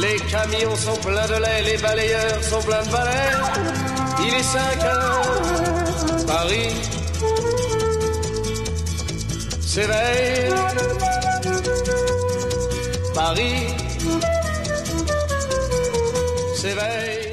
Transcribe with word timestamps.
Les 0.00 0.16
camions 0.30 0.76
sont 0.76 0.96
pleins 0.96 1.26
de 1.26 1.40
lait, 1.42 1.62
les 1.62 1.76
balayeurs 1.78 2.42
sont 2.42 2.60
pleins 2.60 2.82
de 2.82 2.90
balais. 2.90 3.32
Il 4.26 4.34
est 4.34 4.42
5 4.42 4.84
heures, 4.84 6.26
Paris 6.26 6.74
s'éveille. 9.76 10.54
Paris 13.14 13.66
s'éveille. 16.54 17.25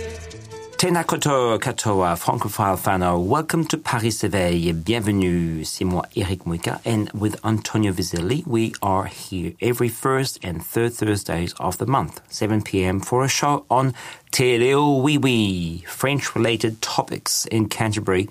Tena 0.77 1.05
koto 1.05 1.57
katoa 1.59 2.17
francophile 2.17 2.77
fano. 2.77 3.17
Welcome 3.19 3.65
to 3.65 3.77
Paris 3.77 4.21
Éveil. 4.23 4.73
Bienvenue. 4.83 5.63
C'est 5.63 5.85
moi, 5.85 6.03
Eric 6.15 6.43
Muika, 6.45 6.81
and 6.85 7.09
with 7.11 7.39
Antonio 7.45 7.93
Vizelli, 7.93 8.45
we 8.45 8.73
are 8.81 9.05
here 9.05 9.53
every 9.61 9.87
first 9.87 10.39
and 10.43 10.63
third 10.65 10.93
Thursdays 10.93 11.53
of 11.53 11.77
the 11.77 11.85
month, 11.85 12.21
7 12.29 12.61
p.m. 12.61 12.99
for 12.99 13.23
a 13.23 13.29
show 13.29 13.65
on 13.69 13.93
Teleo 14.31 15.01
Oui 15.01 15.17
Oui, 15.17 15.83
French-related 15.87 16.81
topics 16.81 17.45
in 17.45 17.69
Canterbury 17.69 18.29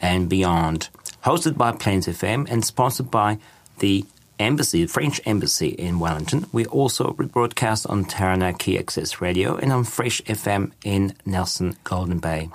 and 0.00 0.28
beyond. 0.28 0.88
Hosted 1.24 1.56
by 1.56 1.72
Plains 1.72 2.06
FM 2.08 2.50
and 2.50 2.64
sponsored 2.64 3.10
by 3.10 3.38
the 3.78 4.04
Embassy, 4.38 4.86
French 4.86 5.20
Embassy 5.24 5.68
in 5.68 5.98
Wellington. 5.98 6.46
We 6.52 6.66
also 6.66 7.12
rebroadcast 7.12 7.88
on 7.88 8.04
Taranaki 8.04 8.78
Access 8.78 9.20
Radio 9.20 9.56
and 9.56 9.72
on 9.72 9.84
Fresh 9.84 10.22
FM 10.22 10.72
in 10.84 11.14
Nelson 11.24 11.76
Golden 11.84 12.18
Bay. 12.18 12.50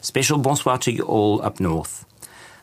Special 0.00 0.38
bonsoir 0.38 0.78
to 0.78 0.92
you 0.92 1.02
all 1.02 1.42
up 1.42 1.60
north. 1.60 2.06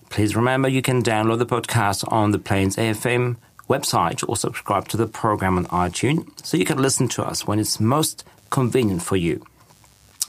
Please 0.10 0.36
remember 0.36 0.68
you 0.68 0.82
can 0.82 1.04
download 1.04 1.38
the 1.38 1.46
podcast 1.46 2.12
on 2.12 2.32
the 2.32 2.40
Plains 2.40 2.78
AFM 2.78 3.36
website 3.70 4.28
or 4.28 4.36
subscribe 4.36 4.88
to 4.88 4.98
the 4.98 5.08
program 5.08 5.58
on 5.58 5.66
iTunes 5.68 6.46
so 6.46 6.58
you 6.58 6.66
can 6.66 6.82
listen 6.82 7.08
to 7.10 7.24
us 7.24 7.46
when 7.46 7.60
it's 7.60 7.80
most 7.80 8.24
convenient 8.50 9.04
for 9.04 9.18
you. 9.18 9.46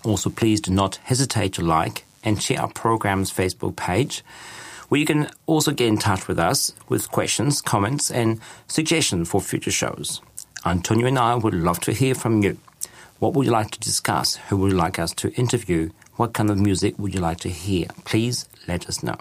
Also, 0.05 0.29
please 0.29 0.61
do 0.61 0.71
not 0.71 0.97
hesitate 0.97 1.55
to 1.55 1.63
like 1.63 2.05
and 2.23 2.43
share 2.43 2.61
our 2.61 2.69
program's 2.69 3.33
Facebook 3.33 3.77
page 3.77 4.23
where 4.89 4.99
you 4.99 5.07
can 5.07 5.29
also 5.47 5.71
get 5.71 5.89
in 5.89 5.99
touch 5.99 6.29
with 6.29 6.39
us 6.39 6.73
with 6.89 7.11
questions, 7.11 7.61
comments, 7.61 8.11
and 8.11 8.41
suggestions 8.67 9.29
for 9.29 9.41
future 9.41 9.71
shows. 9.71 10.21
Antonio 10.65 11.07
and 11.07 11.19
I 11.19 11.35
would 11.35 11.55
love 11.55 11.81
to 11.81 11.93
hear 11.93 12.15
from 12.15 12.43
you. 12.43 12.59
What 13.19 13.35
would 13.35 13.47
you 13.47 13.53
like 13.53 13.71
to 13.73 13.81
discuss? 13.81 14.37
Who 14.49 14.57
would 14.59 14.73
you 14.73 14.79
like 14.79 14.99
us 14.99 15.13
to 15.15 15.33
interview? 15.35 15.91
What 16.17 16.33
kind 16.33 16.51
of 16.51 16.59
music 16.59 16.99
would 16.99 17.15
you 17.15 17.21
like 17.21 17.39
to 17.41 17.49
hear? 17.49 17.87
Please 18.05 18.49
let 18.67 18.89
us 18.89 19.03
know. 19.03 19.17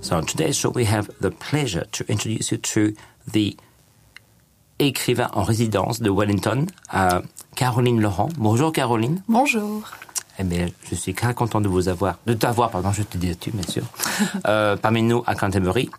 So 0.00 0.16
on 0.18 0.26
today's 0.26 0.56
show, 0.56 0.68
we 0.68 0.84
have 0.84 1.10
the 1.20 1.30
pleasure 1.30 1.86
to 1.92 2.04
introduce 2.10 2.52
you 2.52 2.58
to 2.58 2.94
the 3.26 3.56
écrivain 4.86 5.30
en 5.34 5.42
résidence 5.42 6.00
de 6.00 6.10
Wellington, 6.10 6.66
Caroline 7.54 8.00
Laurent. 8.00 8.28
Bonjour 8.38 8.72
Caroline. 8.72 9.22
Bonjour. 9.28 9.82
Eh 10.38 10.44
bien, 10.44 10.66
je 10.90 10.94
suis 10.94 11.14
très 11.14 11.34
content 11.34 11.60
de 11.60 11.68
vous 11.68 11.88
avoir, 11.88 12.18
de 12.26 12.32
t'avoir, 12.32 12.70
pardon, 12.70 12.90
je 12.90 13.02
te 13.02 13.18
dis 13.18 13.36
tu, 13.36 13.50
bien 13.50 13.68
sûr, 13.68 13.82
euh, 14.46 14.76
parmi 14.76 15.02
nous 15.02 15.22
à 15.26 15.34
Canterbury. 15.34 15.90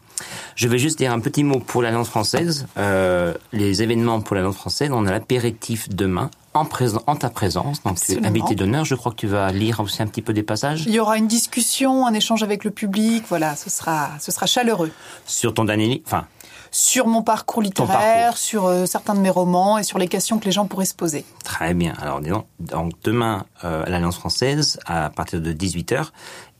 Je 0.55 0.67
vais 0.67 0.79
juste 0.79 0.97
dire 0.97 1.11
un 1.11 1.19
petit 1.19 1.43
mot 1.43 1.59
pour 1.59 1.81
la 1.81 1.91
langue 1.91 2.05
française. 2.05 2.67
Euh, 2.77 3.33
les 3.51 3.83
événements 3.83 4.21
pour 4.21 4.35
la 4.35 4.41
langue 4.41 4.53
française, 4.53 4.89
on 4.91 5.05
a 5.05 5.11
l'apéritif 5.11 5.89
demain 5.89 6.31
en, 6.53 6.65
ta 6.65 7.29
présence. 7.29 7.83
Donc, 7.83 7.95
tu 7.95 8.11
es 8.11 8.17
Absolument. 8.17 8.27
invité 8.27 8.55
d'honneur. 8.55 8.85
Je 8.85 8.95
crois 8.95 9.11
que 9.11 9.17
tu 9.17 9.27
vas 9.27 9.51
lire 9.51 9.79
aussi 9.79 10.01
un 10.01 10.07
petit 10.07 10.21
peu 10.21 10.33
des 10.33 10.43
passages 10.43 10.83
Il 10.85 10.93
y 10.93 10.99
aura 10.99 11.17
une 11.17 11.27
discussion, 11.27 12.05
un 12.05 12.13
échange 12.13 12.43
avec 12.43 12.63
le 12.63 12.71
public. 12.71 13.23
Voilà, 13.29 13.55
ce 13.55 13.69
sera, 13.69 14.11
ce 14.19 14.31
sera 14.31 14.45
chaleureux. 14.45 14.91
sur 15.25 15.53
ton 15.53 15.65
dernier 15.65 15.87
livre. 15.87 16.03
Enfin, 16.05 16.25
Sur 16.73 17.05
mon 17.05 17.21
parcours 17.21 17.61
littéraire, 17.61 18.29
parcours. 18.29 18.37
sur 18.37 18.65
euh, 18.65 18.87
certains 18.87 19.13
de 19.13 19.19
mes 19.19 19.29
romans 19.29 19.77
et 19.77 19.83
sur 19.83 19.99
les 19.99 20.07
questions 20.07 20.39
que 20.39 20.45
les 20.45 20.51
gens 20.51 20.65
pourraient 20.65 20.85
se 20.85 20.95
poser. 20.95 21.23
Très 21.43 21.75
bien. 21.75 21.93
Alors, 22.01 22.19
disons, 22.19 22.45
donc 22.59 22.93
demain 23.03 23.45
euh, 23.63 23.83
à 23.85 23.89
l'Alliance 23.89 24.17
française 24.17 24.79
à 24.87 25.11
partir 25.11 25.39
de 25.39 25.53
18h. 25.53 26.07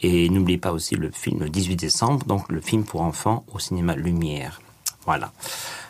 Et 0.02 0.30
n'oubliez 0.30 0.60
pas 0.60 0.72
aussi 0.72 0.96
le 0.96 1.10
film 1.10 1.40
le 1.40 1.50
18 1.50 1.78
décembre, 1.78 2.26
donc 2.26 2.52
le 2.52 2.62
film 2.62 2.84
pour 2.84 3.02
enfants 3.02 3.44
au 3.52 3.58
cinéma 3.58 3.96
Lumière. 3.96 4.62
Voilà. 5.06 5.32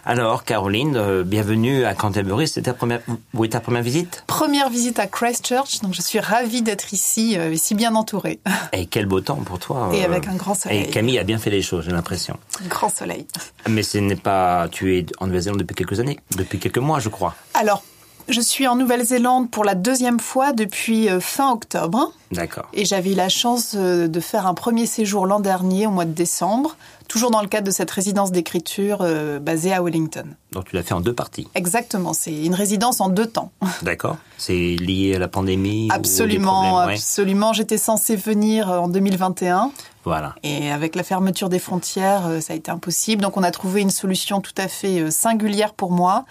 Alors, 0.06 0.44
Caroline, 0.44 0.97
euh, 0.97 1.24
bienvenue 1.24 1.85
à 1.85 1.94
Canterbury. 1.94 2.47
C'était 2.47 2.63
ta 2.63 2.74
première, 2.74 3.00
où 3.34 3.46
est 3.46 3.50
ta 3.50 3.59
première 3.59 3.84
visite? 3.84 4.24
Première 4.28 4.69
visite 4.69 5.00
à 5.00 5.07
Christchurch, 5.07 5.81
donc 5.81 5.94
je 5.94 6.01
suis 6.01 6.19
ravie 6.19 6.62
d'être 6.62 6.94
ici 6.94 7.38
euh, 7.38 7.52
et 7.52 7.57
si 7.57 7.73
bien 7.73 7.96
entourée. 7.96 8.40
Et 8.73 8.85
quel 8.88 9.06
beau 9.06 9.22
temps 9.22 9.38
pour 9.38 9.59
toi. 9.59 9.91
Et 9.94 10.03
euh, 10.03 10.06
avec 10.06 10.28
un 10.28 10.35
grand 10.35 10.56
soleil. 10.56 10.81
Et 10.81 10.90
Camille 10.90 11.19
a 11.19 11.23
bien 11.23 11.38
fait 11.38 11.52
les 11.52 11.62
choses, 11.62 11.85
j'ai 11.85 11.91
l'impression. 11.91 12.38
Grand 12.68 12.90
soleil. 12.90 13.28
Mais 13.69 13.84
ce 13.84 13.97
n'est 14.00 14.18
pas, 14.18 14.68
tu 14.69 14.97
es 14.97 15.06
en 15.19 15.28
Nouvelle-Zélande 15.28 15.59
depuis 15.59 15.75
quelques 15.75 16.00
années, 16.00 16.19
depuis 16.35 16.59
quelques 16.59 16.79
mois, 16.79 17.00
je 17.00 17.09
crois. 17.09 17.35
Alors, 17.53 17.84
je 18.29 18.41
suis 18.41 18.68
en 18.68 18.75
Nouvelle-Zélande 18.75 19.52
pour 19.52 19.63
la 19.63 19.75
deuxième 19.75 20.19
fois 20.19 20.53
depuis 20.53 21.07
euh, 21.07 21.19
fin 21.22 21.52
octobre. 21.52 22.12
D'accord. 22.31 22.66
Et 22.73 22.84
j'avais 22.84 23.12
eu 23.12 23.16
la 23.16 23.29
chance 23.29 23.75
de 23.75 24.19
faire 24.19 24.47
un 24.47 24.53
premier 24.53 24.85
séjour 24.85 25.28
l'an 25.28 25.40
dernier, 25.40 25.88
au 25.88 25.91
mois 25.91 26.06
de 26.06 26.13
décembre, 26.13 26.75
toujours 27.08 27.31
dans 27.31 27.41
le 27.41 27.47
cadre 27.47 27.66
de 27.68 27.72
cette 27.72 27.91
résidence 27.91 28.31
d'écriture 28.31 29.00
euh, 29.02 29.40
basée 29.40 29.74
à 29.74 29.81
Wellington. 29.81 30.25
Donc 30.52 30.66
tu 30.66 30.75
l'as 30.75 30.84
fait 30.84 30.94
en 30.94 31.02
deux 31.02 31.14
parties. 31.14 31.47
Exactement, 31.56 32.14
c'est 32.14 32.34
une 32.46 32.53
résidence 32.53 33.02
en 33.02 33.09
deux 33.09 33.25
temps. 33.28 33.52
D'accord. 33.81 34.18
C'est 34.38 34.53
lié 34.75 35.16
à 35.16 35.19
la 35.19 35.28
pandémie 35.28 35.88
Absolument, 35.91 36.86
ouais. 36.86 36.94
absolument. 36.94 37.53
J'étais 37.53 37.78
censée 37.78 38.16
venir 38.16 38.69
euh, 38.72 38.78
en 38.80 38.88
2021 38.88 39.72
Voilà. 40.06 40.36
et 40.44 40.72
avec 40.72 40.96
la 40.96 41.03
fermeture 41.03 41.50
des 41.50 41.59
frontières, 41.59 42.28
euh, 42.28 42.40
ça 42.41 42.53
a 42.53 42.56
été 42.56 42.72
impossible. 42.72 43.22
Donc 43.22 43.38
on 43.38 43.44
a 43.44 43.52
trouvé 43.52 43.81
une 43.81 43.90
solution 43.91 44.41
tout 44.41 44.53
à 44.58 44.68
fait 44.68 45.09
singulière 45.12 45.74
pour 45.74 45.91
moi, 45.91 46.25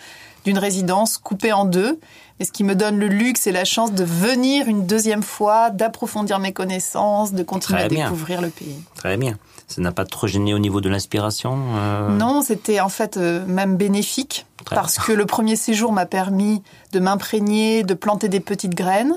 d'une 0.45 0.59
résidence 0.59 1.19
coupée 1.19 1.53
en 1.53 1.65
deux, 1.65 2.01
et 2.41 2.45
ce 2.45 2.51
qui 2.51 2.65
me 2.65 2.75
donne 2.75 2.99
le 2.99 3.07
luxe 3.07 3.47
et 3.47 3.53
la 3.53 3.65
chance 3.65 3.93
de 3.93 4.03
venir 4.03 4.67
une 4.67 4.87
deuxième 4.87 5.23
fois, 5.23 5.71
d'approfondir 5.71 6.41
mes 6.41 6.53
connaissances, 6.53 7.33
de 7.33 7.43
continuer 7.45 7.83
à 7.83 7.89
découvrir 7.89 8.41
le 8.41 8.49
pays. 8.49 8.77
Très 8.97 9.17
bien. 9.17 9.39
Ça 9.73 9.81
n'a 9.81 9.93
pas 9.93 10.05
trop 10.05 10.27
gêné 10.27 10.53
au 10.53 10.59
niveau 10.59 10.83
de 10.83 10.91
l'inspiration 10.91 11.59
euh, 11.77 12.09
Non, 12.11 12.43
c'était 12.43 12.81
en 12.81 12.91
fait 12.91 13.17
euh, 13.17 13.45
même 13.47 13.77
bénéfique 13.77 14.45
Très 14.67 14.77
parce 14.77 14.97
bien. 14.97 15.05
que 15.07 15.13
le 15.13 15.25
premier 15.25 15.57
séjour 15.57 15.93
m'a 15.93 16.05
permis 16.05 16.63
de 16.93 17.01
m'imprégner, 17.01 17.83
de 17.83 17.95
planter 17.95 18.29
des 18.29 18.41
petites 18.41 18.75
graines. 18.75 19.15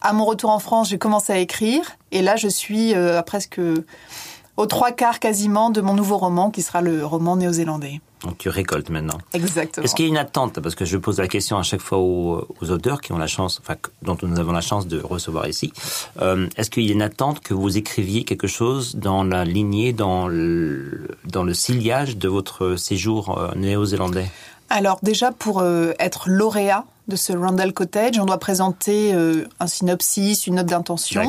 À 0.00 0.12
mon 0.12 0.24
retour 0.24 0.50
en 0.50 0.58
France, 0.58 0.88
j'ai 0.88 0.98
commencé 0.98 1.32
à 1.32 1.38
écrire 1.38 1.82
et 2.10 2.20
là, 2.22 2.34
je 2.34 2.48
suis 2.48 2.94
euh, 2.94 3.20
à 3.20 3.22
presque 3.22 3.60
aux 4.56 4.66
trois 4.66 4.92
quarts 4.92 5.18
quasiment 5.18 5.70
de 5.70 5.80
mon 5.80 5.94
nouveau 5.94 6.18
roman 6.18 6.50
qui 6.50 6.62
sera 6.62 6.80
le 6.82 7.04
roman 7.04 7.36
néo-zélandais. 7.36 8.00
Donc 8.22 8.38
tu 8.38 8.48
récoltes 8.48 8.90
maintenant. 8.90 9.18
Exactement. 9.32 9.84
Est-ce 9.84 9.94
qu'il 9.96 10.04
y 10.04 10.08
a 10.08 10.10
une 10.10 10.16
attente? 10.16 10.60
Parce 10.60 10.74
que 10.76 10.84
je 10.84 10.96
pose 10.96 11.18
la 11.18 11.26
question 11.26 11.58
à 11.58 11.62
chaque 11.64 11.80
fois 11.80 11.98
aux, 11.98 12.46
aux 12.60 12.70
auteurs 12.70 13.00
qui 13.00 13.12
ont 13.12 13.18
la 13.18 13.26
chance, 13.26 13.60
enfin, 13.62 13.74
dont 14.02 14.16
nous 14.22 14.38
avons 14.38 14.52
la 14.52 14.60
chance 14.60 14.86
de 14.86 15.00
recevoir 15.00 15.48
ici. 15.48 15.72
Euh, 16.20 16.46
Est-ce 16.56 16.70
qu'il 16.70 16.84
y 16.84 16.90
a 16.90 16.92
une 16.92 17.02
attente 17.02 17.40
que 17.40 17.52
vous 17.52 17.76
écriviez 17.76 18.22
quelque 18.24 18.46
chose 18.46 18.94
dans 18.94 19.24
la 19.24 19.44
lignée, 19.44 19.92
dans 19.92 20.28
le, 20.28 21.08
dans 21.24 21.42
le 21.42 21.54
sillage 21.54 22.16
de 22.16 22.28
votre 22.28 22.76
séjour 22.76 23.38
euh, 23.38 23.50
néo-zélandais? 23.56 24.30
Alors 24.74 24.98
déjà, 25.02 25.32
pour 25.32 25.60
euh, 25.60 25.92
être 25.98 26.30
lauréat 26.30 26.86
de 27.06 27.14
ce 27.14 27.34
Randall 27.34 27.74
Cottage, 27.74 28.18
on 28.18 28.24
doit 28.24 28.38
présenter 28.38 29.12
euh, 29.12 29.46
un 29.60 29.66
synopsis, 29.66 30.46
une 30.46 30.54
note 30.54 30.66
d'intention. 30.66 31.28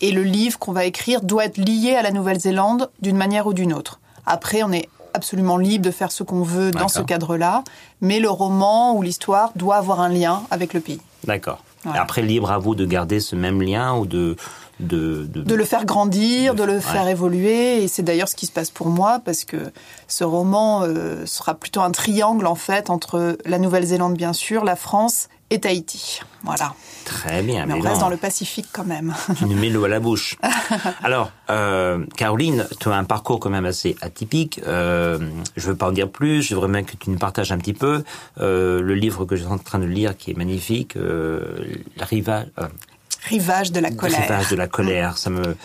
Et 0.00 0.12
le 0.12 0.22
livre 0.22 0.56
qu'on 0.60 0.70
va 0.70 0.84
écrire 0.84 1.20
doit 1.22 1.46
être 1.46 1.56
lié 1.58 1.96
à 1.96 2.02
la 2.02 2.12
Nouvelle-Zélande 2.12 2.88
d'une 3.02 3.16
manière 3.16 3.48
ou 3.48 3.54
d'une 3.54 3.72
autre. 3.72 3.98
Après, 4.24 4.62
on 4.62 4.70
est 4.70 4.88
absolument 5.14 5.56
libre 5.56 5.84
de 5.84 5.90
faire 5.90 6.12
ce 6.12 6.22
qu'on 6.22 6.44
veut 6.44 6.70
dans 6.70 6.86
ce 6.86 7.00
cadre-là, 7.00 7.64
mais 8.00 8.20
le 8.20 8.30
roman 8.30 8.94
ou 8.94 9.02
l'histoire 9.02 9.50
doit 9.56 9.76
avoir 9.76 10.00
un 10.00 10.08
lien 10.08 10.42
avec 10.52 10.72
le 10.72 10.78
pays. 10.78 11.00
D'accord. 11.24 11.64
Voilà. 11.82 12.02
Après, 12.02 12.22
libre 12.22 12.52
à 12.52 12.58
vous 12.58 12.76
de 12.76 12.86
garder 12.86 13.18
ce 13.18 13.34
même 13.34 13.62
lien 13.62 13.96
ou 13.96 14.06
de... 14.06 14.36
De, 14.78 15.24
de, 15.32 15.42
De 15.42 15.54
le 15.54 15.64
faire 15.64 15.86
grandir, 15.86 16.54
De- 16.54 16.58
de 16.60 16.64
le 16.64 16.74
ouais. 16.74 16.80
faire 16.80 17.08
évoluer, 17.08 17.82
et 17.82 17.88
c'est 17.88 18.02
d'ailleurs 18.02 18.28
ce 18.28 18.36
qui 18.36 18.44
se 18.46 18.52
passe 18.52 18.70
pour 18.70 18.88
moi, 18.88 19.20
parce 19.24 19.44
que 19.44 19.56
ce 20.06 20.22
roman 20.24 20.82
euh, 20.82 21.24
sera 21.24 21.54
plutôt 21.54 21.80
un 21.80 21.90
triangle 21.90 22.46
en 22.46 22.56
fait 22.56 22.90
entre 22.90 23.38
la 23.46 23.58
Nouvelle-Zélande 23.58 24.14
bien 24.16 24.34
sûr, 24.34 24.64
la 24.64 24.76
France 24.76 25.28
et 25.48 25.60
Tahiti. 25.60 26.20
Voilà. 26.42 26.74
Très 27.04 27.40
bien. 27.42 27.66
Mais 27.66 27.74
on 27.74 27.80
reste 27.80 28.00
dans 28.00 28.08
le 28.08 28.16
Pacifique 28.16 28.66
quand 28.72 28.84
même. 28.84 29.14
Tu 29.38 29.46
nous 29.46 29.54
mets 29.54 29.68
l'eau 29.70 29.84
à 29.84 29.88
la 29.88 30.00
bouche. 30.00 30.36
Alors, 31.04 31.30
euh, 31.50 32.04
Caroline, 32.16 32.66
tu 32.80 32.88
as 32.88 32.96
un 32.96 33.04
parcours 33.04 33.38
quand 33.38 33.50
même 33.50 33.64
assez 33.64 33.96
atypique. 34.00 34.60
Euh, 34.66 35.20
je 35.56 35.68
veux 35.68 35.76
pas 35.76 35.86
en 35.88 35.92
dire 35.92 36.10
plus. 36.10 36.42
Je 36.42 36.54
voudrais 36.56 36.70
bien 36.70 36.82
que 36.82 36.96
tu 36.96 37.10
nous 37.10 37.18
partages 37.18 37.52
un 37.52 37.58
petit 37.58 37.74
peu 37.74 38.02
euh, 38.40 38.82
le 38.82 38.94
livre 38.94 39.24
que 39.24 39.36
je 39.36 39.44
suis 39.44 39.52
en 39.52 39.58
train 39.58 39.78
de 39.78 39.84
lire, 39.86 40.16
qui 40.16 40.32
est 40.32 40.36
magnifique, 40.36 40.96
euh, 40.96 41.42
La 41.96 42.06
rivage, 43.28 43.72
de 43.72 43.80
la 43.80 43.90
colère. 43.90 44.20
Rivage 44.20 44.50
de 44.50 44.56
la 44.56 44.68
colère. 44.68 45.18
Ça 45.18 45.30
me 45.30 45.56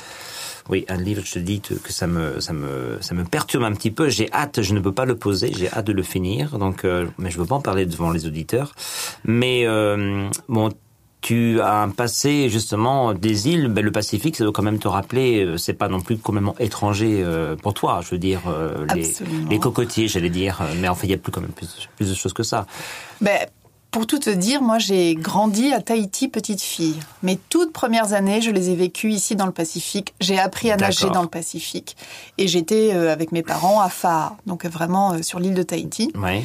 oui, 0.69 0.85
un 0.89 0.97
livre, 0.97 1.23
je 1.25 1.33
te 1.33 1.39
dis 1.39 1.59
que 1.59 1.91
ça 1.91 2.07
me, 2.07 2.39
ça 2.39 2.53
me, 2.53 2.97
ça 3.01 3.15
me 3.15 3.23
perturbe 3.23 3.63
un 3.63 3.73
petit 3.73 3.91
peu. 3.91 4.09
J'ai 4.09 4.31
hâte, 4.31 4.61
je 4.61 4.73
ne 4.73 4.79
peux 4.79 4.93
pas 4.93 5.05
le 5.05 5.15
poser, 5.15 5.51
j'ai 5.57 5.69
hâte 5.71 5.87
de 5.87 5.91
le 5.91 6.03
finir. 6.03 6.57
Donc, 6.59 6.85
euh, 6.85 7.07
mais 7.17 7.31
je 7.31 7.39
veux 7.39 7.45
pas 7.45 7.55
en 7.55 7.61
parler 7.61 7.85
devant 7.85 8.11
les 8.11 8.27
auditeurs. 8.27 8.73
Mais 9.25 9.65
euh, 9.65 10.29
bon, 10.47 10.69
tu 11.21 11.61
as 11.61 11.81
un 11.81 11.89
passé 11.89 12.49
justement 12.49 13.13
des 13.13 13.47
îles, 13.47 13.67
ben, 13.67 13.85
le 13.85 13.91
Pacifique, 13.91 14.35
ça 14.35 14.43
doit 14.43 14.53
quand 14.53 14.63
même 14.63 14.79
te 14.79 14.87
rappeler, 14.87 15.45
euh, 15.45 15.57
c'est 15.57 15.73
pas 15.73 15.87
non 15.87 16.01
plus 16.01 16.17
complètement 16.17 16.55
étranger 16.59 17.21
euh, 17.23 17.55
pour 17.55 17.73
toi. 17.73 18.01
Je 18.03 18.09
veux 18.11 18.17
dire, 18.17 18.41
euh, 18.47 18.85
les, 19.49 19.59
cocotiers, 19.59 20.07
j'allais 20.07 20.29
dire, 20.29 20.61
mais 20.79 20.87
en 20.87 20.95
fait, 20.95 21.07
il 21.07 21.11
y 21.11 21.13
a 21.13 21.17
plus 21.17 21.31
quand 21.31 21.41
même 21.41 21.51
plus, 21.51 21.89
plus 21.95 22.09
de 22.09 22.15
choses 22.15 22.33
que 22.33 22.43
ça. 22.43 22.65
Ben, 23.21 23.37
pour 23.91 24.07
tout 24.07 24.19
te 24.19 24.29
dire, 24.29 24.61
moi 24.61 24.79
j'ai 24.79 25.15
grandi 25.15 25.73
à 25.73 25.81
Tahiti 25.81 26.29
petite 26.29 26.61
fille. 26.61 26.95
Mes 27.23 27.37
toutes 27.49 27.73
premières 27.73 28.13
années, 28.13 28.41
je 28.41 28.49
les 28.49 28.69
ai 28.69 28.75
vécues 28.75 29.11
ici 29.11 29.35
dans 29.35 29.45
le 29.45 29.51
Pacifique. 29.51 30.13
J'ai 30.21 30.39
appris 30.39 30.71
à 30.71 30.77
nager 30.77 31.09
dans 31.09 31.21
le 31.21 31.27
Pacifique. 31.27 31.97
Et 32.37 32.47
j'étais 32.47 32.91
euh, 32.93 33.11
avec 33.11 33.31
mes 33.33 33.43
parents 33.43 33.81
à 33.81 33.89
Faa, 33.89 34.37
donc 34.45 34.65
vraiment 34.65 35.13
euh, 35.13 35.21
sur 35.21 35.39
l'île 35.39 35.53
de 35.55 35.63
Tahiti. 35.63 36.11
Ouais. 36.15 36.41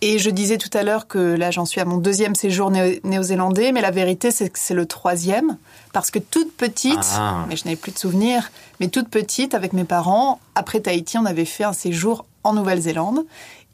Et 0.00 0.18
je 0.20 0.30
disais 0.30 0.58
tout 0.58 0.70
à 0.78 0.82
l'heure 0.84 1.06
que 1.08 1.18
là 1.18 1.50
j'en 1.50 1.64
suis 1.64 1.80
à 1.80 1.84
mon 1.84 1.96
deuxième 1.98 2.34
séjour 2.36 2.70
néo- 2.70 2.98
néo-zélandais, 3.04 3.72
mais 3.72 3.80
la 3.80 3.90
vérité 3.90 4.30
c'est 4.30 4.48
que 4.48 4.58
c'est 4.58 4.74
le 4.74 4.86
troisième. 4.86 5.56
Parce 5.92 6.10
que 6.10 6.18
toute 6.18 6.52
petite, 6.56 6.98
Ah. 7.16 7.44
mais 7.48 7.56
je 7.56 7.64
n'avais 7.64 7.76
plus 7.76 7.92
de 7.92 7.98
souvenirs, 7.98 8.50
mais 8.80 8.88
toute 8.88 9.08
petite 9.08 9.54
avec 9.54 9.72
mes 9.72 9.84
parents, 9.84 10.38
après 10.56 10.80
Tahiti, 10.80 11.16
on 11.18 11.24
avait 11.26 11.44
fait 11.44 11.64
un 11.64 11.72
séjour 11.72 12.24
en 12.44 12.52
Nouvelle-Zélande. 12.54 13.24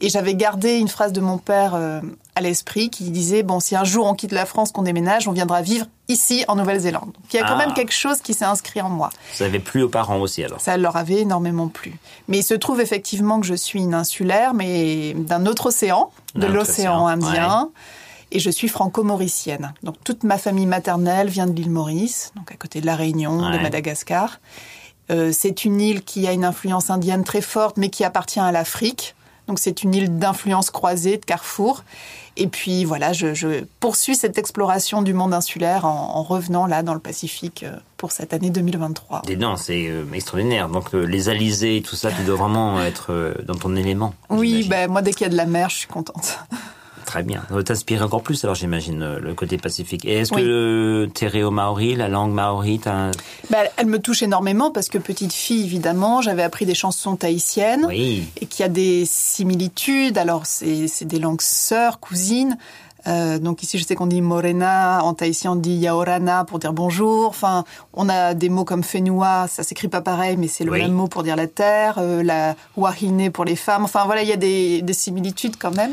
Et 0.00 0.08
j'avais 0.08 0.35
gardé 0.35 0.75
une 0.79 0.88
phrase 0.88 1.12
de 1.12 1.20
mon 1.20 1.38
père 1.38 1.75
euh, 1.75 2.00
à 2.35 2.41
l'esprit 2.41 2.91
qui 2.91 3.11
disait 3.11 3.43
bon 3.43 3.61
si 3.61 3.76
un 3.76 3.85
jour 3.85 4.06
on 4.06 4.14
quitte 4.14 4.32
la 4.32 4.44
France, 4.44 4.73
qu'on 4.73 4.82
déménage, 4.82 5.29
on 5.29 5.32
viendra 5.32 5.62
vivre 5.62 5.87
ici 6.08 6.44
en 6.49 6.56
Nouvelle-Zélande. 6.56 7.06
Donc 7.06 7.25
il 7.32 7.37
y 7.37 7.38
a 7.38 7.44
quand 7.46 7.55
Ah. 7.55 7.58
même 7.58 7.73
quelque 7.75 7.93
chose 7.94 8.20
qui 8.20 8.35
s'est 8.35 8.44
inscrit 8.44 8.82
en 8.82 8.91
moi. 8.91 9.11
Ça 9.32 9.44
avait 9.46 9.61
plu 9.61 9.82
aux 9.82 9.88
parents 9.88 10.19
aussi 10.20 10.43
alors. 10.44 10.61
Ça 10.61 10.76
leur 10.76 10.96
avait 10.96 11.20
énormément 11.20 11.69
plu. 11.69 11.94
Mais 12.29 12.38
il 12.38 12.43
se 12.43 12.55
trouve 12.55 12.81
effectivement 12.81 13.41
que 13.41 13.46
je 13.46 13.55
suis 13.55 13.81
une 13.81 13.94
insulaire, 13.94 14.52
mais 14.52 15.14
d'un 15.14 15.46
autre 15.46 15.67
océan, 15.67 16.11
de 16.35 16.46
l'océan 16.46 17.05
océan, 17.05 17.06
Indien. 17.06 17.70
Et 18.32 18.41
je 18.41 18.50
suis 18.50 18.69
franco-mauricienne. 18.69 19.73
Donc 19.85 19.94
toute 20.02 20.25
ma 20.25 20.38
famille 20.38 20.67
maternelle 20.67 21.29
vient 21.29 21.46
de 21.46 21.52
l'île 21.52 21.70
Maurice, 21.70 22.32
donc 22.35 22.50
à 22.50 22.56
côté 22.56 22.81
de 22.81 22.87
la 22.87 22.96
Réunion, 22.96 23.49
de. 23.49 23.58
Madagascar. 23.58 24.41
Euh, 25.11 25.31
c'est 25.32 25.64
une 25.64 25.81
île 25.81 26.02
qui 26.02 26.26
a 26.26 26.32
une 26.32 26.44
influence 26.44 26.91
indienne 26.91 27.23
très 27.23 27.43
forte, 27.43 27.76
mais 27.76 27.91
qui 27.91 28.02
appartient 28.05 28.41
à 28.41 28.50
l'Afrique. 28.50 29.14
Donc 29.49 29.58
c'est 29.58 29.82
une 29.82 29.94
île 29.94 30.19
d'influence 30.19 30.70
croisée, 30.70 31.19
de 31.19 31.25
carrefour. 31.25 31.85
Et 32.37 32.49
puis 32.49 32.85
voilà, 32.85 33.12
je, 33.12 33.35
je 33.35 33.64
poursuis 33.79 34.17
cette 34.17 34.38
exploration 34.38 35.02
du 35.02 35.12
monde 35.12 35.32
insulaire 35.35 35.85
en, 35.85 36.17
en 36.17 36.23
revenant 36.23 36.67
là 36.67 36.82
dans 36.82 36.94
le 36.94 37.00
Pacifique 37.00 37.62
euh, 37.62 37.76
pour 37.96 38.11
cette 38.11 38.32
année 38.32 38.50
2023. 38.50 39.23
Des 39.26 39.37
dents, 39.37 39.56
c'est 39.56 39.87
euh, 39.88 40.05
extraordinaire. 40.12 40.69
Donc 40.69 40.94
euh, 40.94 41.05
les 41.05 41.29
alizés, 41.29 41.82
tout 41.82 41.94
ça, 41.94 42.11
tu 42.11 42.23
dois 42.23 42.37
vraiment 42.37 42.82
être 42.82 43.35
dans 43.46 43.55
ton 43.55 43.76
élément. 43.76 44.14
Oui, 44.31 44.67
ben 44.69 44.91
moi 44.91 45.02
dès 45.02 45.12
qu'il 45.12 45.23
y 45.23 45.26
a 45.26 45.31
de 45.31 45.37
la 45.37 45.46
mer, 45.46 45.69
je 45.69 45.76
suis 45.76 45.88
contente. 45.88 46.38
Très 47.06 47.22
bien. 47.22 47.42
Ça 47.48 47.54
doit 47.54 47.62
t'inspirer 47.64 48.02
encore 48.02 48.22
plus, 48.22 48.42
alors 48.44 48.54
j'imagine, 48.54 49.02
euh, 49.02 49.18
le 49.20 49.34
côté 49.34 49.58
pacifique. 49.58 50.04
Et 50.04 50.14
est-ce 50.20 50.34
Oui. 50.34 50.42
que 50.42 51.08
t'es 51.14 51.26
réo 51.26 51.50
maori, 51.50 51.94
la 51.96 52.08
langue 52.08 52.32
maori, 52.32 52.78
t'as 52.82 52.92
un... 52.94 53.10
Ben, 53.50 53.64
elle 53.76 53.86
me 53.86 53.98
touche 53.98 54.22
énormément 54.22 54.70
parce 54.70 54.88
que 54.88 54.98
petite 54.98 55.32
fille, 55.32 55.64
évidemment, 55.64 56.22
j'avais 56.22 56.42
appris 56.42 56.64
des 56.66 56.74
chansons 56.74 57.16
tahitiennes 57.16 57.84
Oui. 57.86 58.24
et 58.40 58.46
qu'il 58.46 58.62
y 58.62 58.66
a 58.66 58.70
des 58.70 59.04
similitudes. 59.06 60.16
Alors 60.18 60.46
c'est 60.46 60.88
c'est 60.88 61.04
des 61.04 61.18
langues 61.18 61.42
sœurs, 61.42 62.00
cousines. 62.00 62.56
Euh, 63.06 63.38
donc 63.38 63.62
ici, 63.62 63.76
je 63.76 63.84
sais 63.84 63.94
qu'on 63.94 64.06
dit 64.06 64.22
morena, 64.22 65.04
en 65.04 65.12
tahitien 65.12 65.52
on 65.52 65.56
dit 65.56 65.74
yaorana 65.74 66.44
pour 66.44 66.58
dire 66.58 66.72
bonjour. 66.72 67.28
Enfin, 67.28 67.64
on 67.92 68.08
a 68.08 68.32
des 68.32 68.48
mots 68.48 68.64
comme 68.64 68.82
fenua, 68.82 69.46
ça 69.46 69.62
s'écrit 69.62 69.88
pas 69.88 70.00
pareil, 70.00 70.38
mais 70.38 70.48
c'est 70.48 70.64
le 70.64 70.72
Oui. 70.72 70.78
même 70.80 70.92
mot 70.92 71.06
pour 71.06 71.22
dire 71.22 71.36
la 71.36 71.46
terre. 71.46 71.96
Euh, 71.98 72.22
la 72.22 72.56
wahine 72.78 73.30
pour 73.30 73.44
les 73.44 73.56
femmes. 73.56 73.84
Enfin 73.84 74.04
voilà, 74.06 74.22
il 74.22 74.28
y 74.28 74.32
a 74.32 74.36
des, 74.38 74.80
des 74.80 74.94
similitudes 74.94 75.56
quand 75.58 75.74
même. 75.76 75.92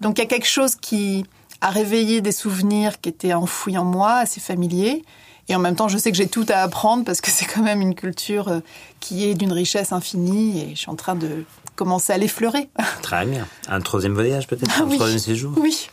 Donc 0.00 0.18
il 0.18 0.22
y 0.22 0.24
a 0.24 0.28
quelque 0.28 0.46
chose 0.48 0.74
qui 0.76 1.24
a 1.60 1.70
réveillé 1.70 2.20
des 2.20 2.32
souvenirs 2.32 3.00
qui 3.00 3.08
étaient 3.10 3.34
enfouis 3.34 3.76
en 3.78 3.84
moi, 3.84 4.14
assez 4.14 4.40
familiers. 4.40 5.04
Et 5.48 5.54
en 5.56 5.58
même 5.58 5.74
temps, 5.74 5.88
je 5.88 5.98
sais 5.98 6.10
que 6.12 6.16
j'ai 6.16 6.28
tout 6.28 6.46
à 6.48 6.58
apprendre 6.62 7.04
parce 7.04 7.20
que 7.20 7.28
c'est 7.30 7.44
quand 7.44 7.62
même 7.62 7.80
une 7.80 7.94
culture 7.96 8.48
euh, 8.48 8.60
qui 9.00 9.28
est 9.28 9.34
d'une 9.34 9.52
richesse 9.52 9.92
infinie 9.92 10.60
et 10.62 10.70
je 10.70 10.80
suis 10.80 10.90
en 10.90 10.94
train 10.94 11.16
de 11.16 11.44
commencer 11.74 12.12
à 12.12 12.18
l'effleurer. 12.18 12.68
Très 13.02 13.26
bien. 13.26 13.46
Un 13.68 13.80
troisième 13.80 14.14
voyage 14.14 14.46
peut-être, 14.46 14.70
Ah 14.78 14.82
un 14.82 14.86
oui. 14.86 14.94
troisième 14.96 15.18
séjour? 15.18 15.52
oui. 15.58 15.88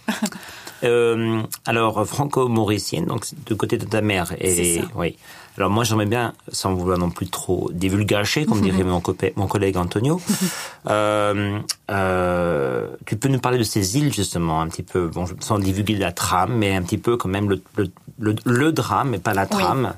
Euh, 0.84 1.42
alors 1.66 2.06
franco-mauricienne, 2.06 3.06
donc 3.06 3.26
du 3.48 3.56
côté 3.56 3.78
de 3.80 3.86
ta 3.86 4.02
mère. 4.02 4.34
Et 4.40 4.82
oui. 4.96 5.18
Alors 5.58 5.72
moi 5.72 5.84
j'aimerais 5.84 6.06
bien, 6.06 6.34
sans 6.52 6.74
vouloir 6.76 7.00
non 7.00 7.10
plus 7.10 7.28
trop 7.28 7.72
divulgacher, 7.74 8.46
comme 8.46 8.62
dirait 8.62 8.84
mon, 8.84 9.00
copé- 9.00 9.34
mon 9.38 9.48
collègue 9.48 9.76
Antonio, 9.78 10.22
euh, 10.90 11.60
euh, 11.90 12.88
tu 13.06 13.16
peux 13.18 13.28
nous 13.30 13.40
parler 13.40 13.58
de 13.58 13.64
ces 13.64 13.98
îles 13.98 14.14
justement 14.14 14.62
un 14.62 14.68
petit 14.68 14.84
peu, 14.84 15.08
bon, 15.08 15.26
sans 15.40 15.58
divulguer 15.60 15.96
la 15.96 16.12
trame, 16.12 16.54
mais 16.58 16.76
un 16.76 16.84
petit 16.84 17.00
peu 17.00 17.18
quand 17.18 17.30
même 17.30 17.50
le, 17.50 17.62
le, 17.76 17.90
le, 18.20 18.36
le 18.46 18.72
drame, 18.72 19.10
mais 19.10 19.20
pas 19.20 19.34
la 19.34 19.44
Oui. 19.44 19.50
trame. 19.50 19.94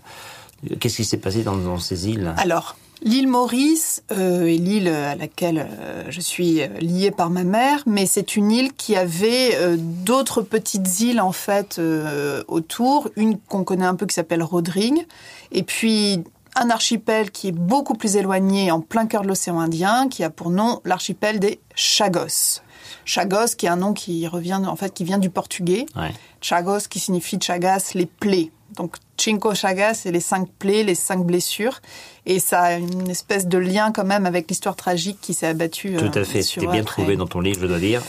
Qu'est-ce 0.80 0.98
qui 0.98 1.06
s'est 1.06 1.18
passé 1.18 1.44
dans, 1.44 1.56
dans 1.56 1.78
ces 1.80 2.10
îles? 2.10 2.34
Alors, 2.38 2.76
l'île 3.02 3.28
Maurice 3.30 4.04
euh, 4.12 4.46
est 4.46 4.58
l'île 4.58 4.90
à 4.90 5.16
laquelle 5.16 5.68
euh, 5.72 6.04
je 6.10 6.20
suis 6.20 6.62
liée 6.82 7.12
par 7.12 7.30
ma 7.30 7.44
mère, 7.44 7.84
mais 7.86 8.06
c'est 8.06 8.36
une 8.36 8.52
île 8.52 8.74
qui 8.74 8.96
avait 8.98 9.56
euh, 9.56 9.78
d'autres 9.80 10.42
petites 10.42 11.00
îles 11.00 11.22
en 11.22 11.32
fait 11.32 11.80
autour. 12.48 13.10
Une 13.16 13.38
qu'on 13.40 13.64
connaît 13.64 13.86
un 13.86 13.96
peu 13.96 14.06
qui 14.06 14.16
s'appelle 14.16 14.44
Rodrigue, 14.44 15.06
et 15.51 15.63
puis 15.63 16.24
un 16.56 16.69
archipel 16.69 17.31
qui 17.31 17.50
est 17.50 17.54
beaucoup 17.54 17.94
plus 17.94 18.16
éloigné 18.16 18.72
en 18.72 18.81
plein 18.81 19.06
cœur 19.06 19.22
de 19.22 19.28
l'océan 19.28 19.60
Indien, 19.60 20.07
qui 20.10 20.24
a 20.24 20.30
pour 20.30 20.50
nom 20.50 20.81
l'archipel 20.86 21.40
des 21.40 21.60
Chagos. 21.75 22.62
Chagos, 23.06 23.56
qui 23.57 23.66
est 23.66 23.69
un 23.69 23.78
nom 23.78 23.94
qui 23.94 24.28
revient 24.28 24.62
en 24.66 24.75
fait 24.75 24.94
qui 24.94 25.04
vient 25.04 25.18
du 25.18 25.30
portugais. 25.30 25.86
Ouais. 25.96 26.12
Chagos 26.42 26.88
qui 26.90 27.00
signifie 27.00 27.40
Chagas, 27.42 27.92
les 27.94 28.06
plaies. 28.06 28.51
Donc 28.75 28.98
Cinco 29.18 29.54
Chagas, 29.56 29.96
c'est 29.96 30.12
les 30.12 30.19
cinq 30.19 30.48
plaies, 30.60 30.84
les 30.84 30.96
cinq 30.96 31.25
blessures. 31.25 31.81
Et 32.25 32.40
ça 32.40 32.62
a 32.62 32.74
une 32.74 33.10
espèce 33.10 33.48
de 33.48 33.58
lien 33.58 33.91
quand 33.91 34.06
même 34.06 34.25
avec 34.25 34.50
l'histoire 34.50 34.75
tragique 34.75 35.18
qui 35.22 35.34
s'est 35.34 35.48
abattue. 35.48 35.96
Tout 35.98 36.18
euh, 36.18 36.22
à 36.22 36.25
fait, 36.25 36.41
sur 36.41 36.62
c'était 36.62 36.72
bien 36.72 36.84
trouvé 36.84 37.15
dans 37.15 37.27
ton 37.27 37.41
livre, 37.41 37.62
je 37.62 37.68
dois 37.68 37.79
dire. 37.79 38.01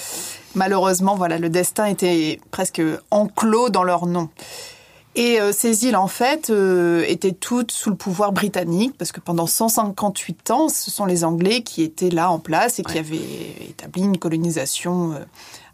Malheureusement, 0.54 1.14
voilà, 1.14 1.38
le 1.38 1.48
destin 1.48 1.86
était 1.86 2.40
presque 2.50 2.82
enclos 3.10 3.70
dans 3.70 3.84
leur 3.84 4.06
nom. 4.06 4.28
Et 5.16 5.40
euh, 5.40 5.52
ces 5.52 5.86
îles, 5.86 5.96
en 5.96 6.06
fait, 6.06 6.50
euh, 6.50 7.04
étaient 7.08 7.32
toutes 7.32 7.72
sous 7.72 7.90
le 7.90 7.96
pouvoir 7.96 8.32
britannique, 8.32 8.96
parce 8.96 9.10
que 9.10 9.20
pendant 9.20 9.46
158 9.46 10.50
ans, 10.52 10.68
ce 10.68 10.90
sont 10.90 11.04
les 11.04 11.24
Anglais 11.24 11.62
qui 11.62 11.82
étaient 11.82 12.10
là 12.10 12.30
en 12.30 12.38
place 12.38 12.78
et 12.78 12.84
qui 12.84 12.98
avaient 12.98 13.18
établi 13.68 14.02
une 14.02 14.18
colonisation 14.18 15.12
euh, 15.12 15.18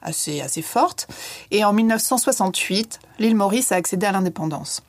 assez, 0.01 0.41
assez 0.41 0.63
forte. 0.63 1.07
Et 1.51 1.65
en 1.65 1.75
1968, 1.75 2.99
l'île 3.19 3.37
Maurice 3.37 3.73
a 3.73 3.77
accédé 3.77 4.07
à 4.07 4.13
l'indépendance. 4.13 4.83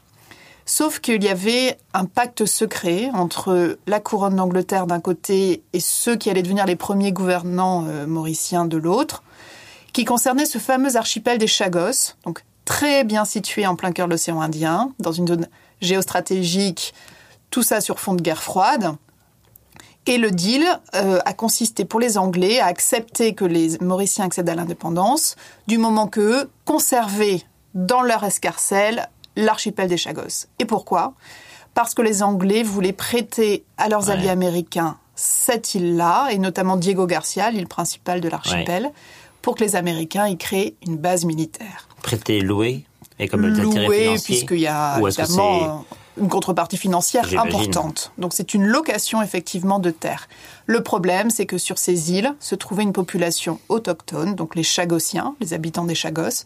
Sauf 0.66 1.00
qu'il 1.00 1.24
y 1.24 1.30
avait 1.30 1.78
un 1.94 2.06
pacte 2.06 2.46
secret 2.46 3.10
entre 3.14 3.78
la 3.86 4.00
couronne 4.00 4.36
d'Angleterre 4.36 4.86
d'un 4.86 5.00
côté 5.00 5.64
et 5.72 5.80
ceux 5.80 6.18
qui 6.18 6.30
allaient 6.30 6.44
devenir 6.44 6.66
les 6.66 6.76
premiers 6.76 7.14
gouvernants 7.14 7.84
mauriciens 8.06 8.66
de 8.66 8.76
l'autre, 8.76 9.24
qui 9.94 10.04
concernait 10.04 10.46
ce 10.46 10.58
fameux 10.58 10.98
archipel 10.98 11.38
des 11.38 11.48
Chagos, 11.48 12.16
donc 12.26 12.44
très 12.68 13.06
bien 13.06 13.24
situé 13.24 13.66
en 13.66 13.78
plein 13.78 13.94
cœur 13.94 14.08
de 14.08 14.12
l'océan 14.12 14.42
Indien, 14.42 14.92
dans 15.00 15.14
une 15.14 15.26
zone 15.26 15.48
géostratégique, 15.80 16.94
tout 17.50 17.64
ça 17.64 17.80
sur 17.80 17.98
fond 17.98 18.14
de 18.14 18.22
guerre 18.22 18.44
froide. 18.44 18.96
Et 20.06 20.18
le 20.18 20.32
deal 20.32 20.66
euh, 20.94 21.20
a 21.26 21.34
consisté 21.34 21.86
pour 21.86 22.02
les 22.02 22.18
Anglais 22.18 22.60
à 22.60 22.66
accepter 22.66 23.34
que 23.34 23.46
les 23.46 23.78
Mauriciens 23.80 24.26
accèdent 24.26 24.50
à 24.50 24.56
l'indépendance, 24.56 25.38
du 25.68 25.78
moment 25.78 26.08
que 26.08 26.20
eux 26.20 26.52
conservaient 26.66 27.42
dans 27.74 28.02
leur 28.02 28.24
escarcelle 28.26 29.08
l'archipel 29.38 29.88
des 29.88 29.98
Chagos. 29.98 30.48
Et 30.60 30.66
pourquoi? 30.66 31.14
Parce 31.74 31.94
que 31.94 32.02
les 32.02 32.22
Anglais 32.22 32.64
voulaient 32.64 32.92
prêter 32.92 33.64
à 33.78 33.88
leurs 33.88 34.08
Ouais. 34.08 34.12
alliés 34.12 34.30
américains 34.30 34.98
cette 35.16 35.74
île-là, 35.74 36.30
et 36.32 36.38
notamment 36.38 36.78
Diego 36.78 37.08
Garcia, 37.08 37.50
l'île 37.50 37.68
principale 37.68 38.22
de 38.22 38.30
l'archipel, 38.30 38.92
pour 39.42 39.56
que 39.56 39.64
les 39.64 39.76
Américains 39.76 40.28
y 40.28 40.38
créent 40.38 40.76
une 40.86 40.98
base 40.98 41.26
militaire. 41.26 41.88
Prêté, 42.02 42.42
loué, 42.42 42.84
et 43.20 43.28
comme 43.28 43.54
financier. 43.56 44.16
puisqu'il 44.24 44.60
y 44.60 44.68
a 44.68 45.00
évidemment 45.00 45.86
une 46.20 46.30
contrepartie 46.30 46.78
financière 46.78 47.28
importante. 47.38 48.12
Donc 48.18 48.34
c'est 48.34 48.54
une 48.54 48.66
location 48.66 49.22
effectivement 49.22 49.80
de 49.80 49.92
terre. 49.92 50.28
Le 50.66 50.82
problème, 50.82 51.30
c'est 51.30 51.46
que 51.46 51.58
sur 51.58 51.78
ces 51.78 52.12
îles 52.12 52.34
se 52.40 52.56
trouvait 52.56 52.84
une 52.84 52.94
population 52.94 53.60
autochtone, 53.70 54.36
donc 54.36 54.56
les 54.56 54.64
Chagossiens, 54.64 55.36
les 55.40 55.54
habitants 55.54 55.86
des 55.86 55.96
Chagos, 55.96 56.46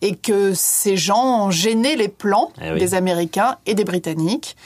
et 0.00 0.16
que 0.16 0.52
ces 0.54 0.96
gens 0.96 1.50
gênaient 1.50 1.96
les 1.96 2.08
plans 2.08 2.52
Eh 2.60 2.72
oui. 2.72 2.78
des 2.80 2.94
Américains 2.94 3.56
et 3.66 3.74
des 3.74 3.84
Britanniques 3.84 4.56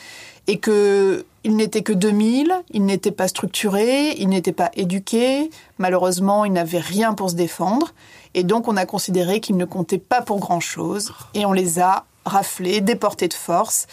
et 0.46 0.58
que 0.58 1.24
ils 1.44 1.54
n'étaient 1.54 1.82
que 1.82 1.92
2000, 1.92 2.52
ils 2.72 2.84
n'étaient 2.84 3.12
pas 3.12 3.28
structurés, 3.28 4.12
ils 4.18 4.28
n'étaient 4.28 4.52
pas 4.52 4.70
éduqués, 4.74 5.48
malheureusement, 5.78 6.44
ils 6.44 6.52
n'avaient 6.52 6.80
rien 6.80 7.14
pour 7.14 7.30
se 7.30 7.34
défendre 7.36 7.92
et 8.34 8.42
donc 8.42 8.66
on 8.68 8.76
a 8.76 8.84
considéré 8.84 9.40
qu'ils 9.40 9.56
ne 9.56 9.64
comptaient 9.64 9.98
pas 9.98 10.22
pour 10.22 10.40
grand-chose 10.40 11.12
et 11.34 11.46
on 11.46 11.52
les 11.52 11.78
a 11.78 12.04
raflés, 12.24 12.80
déportés 12.80 13.28
de 13.28 13.34
force 13.34 13.86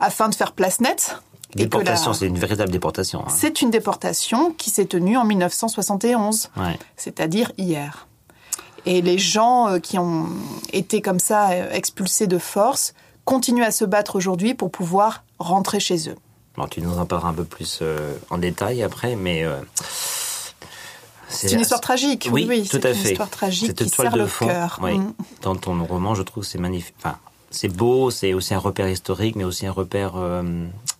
afin 0.00 0.28
de 0.28 0.34
faire 0.34 0.52
place 0.52 0.80
nette. 0.80 1.16
Déportation, 1.54 2.12
c'est 2.14 2.26
une 2.26 2.38
véritable 2.38 2.70
déportation. 2.72 3.20
hein. 3.20 3.28
c'est 3.34 3.60
une 3.62 3.70
déportation 3.70 4.52
qui 4.52 4.70
s'est 4.70 4.86
tenue 4.86 5.16
en 5.16 5.24
1971 5.24 6.50
Ouais. 6.56 6.78
c'est-à-dire 6.96 7.52
hier. 7.58 8.06
Et 8.84 9.00
les 9.00 9.18
gens 9.18 9.68
euh, 9.68 9.78
qui 9.78 9.98
ont 9.98 10.26
été 10.72 11.00
comme 11.00 11.20
ça 11.20 11.50
euh, 11.50 11.70
expulsés 11.72 12.26
de 12.26 12.38
force 12.38 12.94
continuent 13.24 13.64
à 13.64 13.70
se 13.70 13.84
battre 13.84 14.16
aujourd'hui 14.16 14.54
pour 14.54 14.70
pouvoir 14.70 15.24
rentrer 15.38 15.80
chez 15.80 16.08
eux. 16.08 16.16
Bon, 16.56 16.66
tu 16.66 16.82
nous 16.82 16.98
en 16.98 17.06
parleras 17.06 17.30
un 17.30 17.34
peu 17.34 17.44
plus 17.44 17.78
euh, 17.82 18.14
en 18.30 18.38
détail 18.38 18.82
après, 18.82 19.16
mais 19.16 19.42
euh, 19.44 19.56
C'est 21.28 21.52
une 21.52 21.60
histoire 21.60 21.80
tragique, 21.80 22.28
oui, 22.30 22.46
oui, 22.48 22.62
tout 22.62 22.76
c'est 22.76 22.86
à 22.86 22.90
une 22.90 22.94
fait. 22.96 23.10
histoire 23.12 23.30
tragique 23.30 23.68
Cette 23.68 23.84
qui 23.84 23.90
toile 23.90 24.08
serre 24.08 24.16
de 24.16 24.22
le 24.22 24.26
fond, 24.26 24.46
cœur. 24.46 24.78
oui. 24.82 24.98
Mm. 24.98 25.14
Dans 25.40 25.56
ton 25.56 25.82
roman, 25.84 26.14
je 26.14 26.22
trouve 26.22 26.42
que 26.42 26.48
c'est 26.48 26.58
magnifique. 26.58 26.94
Enfin, 26.98 27.16
c'est 27.50 27.68
beau, 27.68 28.10
c'est 28.10 28.34
aussi 28.34 28.54
un 28.54 28.58
repère 28.58 28.88
historique, 28.88 29.36
mais 29.36 29.44
aussi 29.44 29.66
un 29.66 29.72
repère 29.72 30.12
euh, 30.16 30.42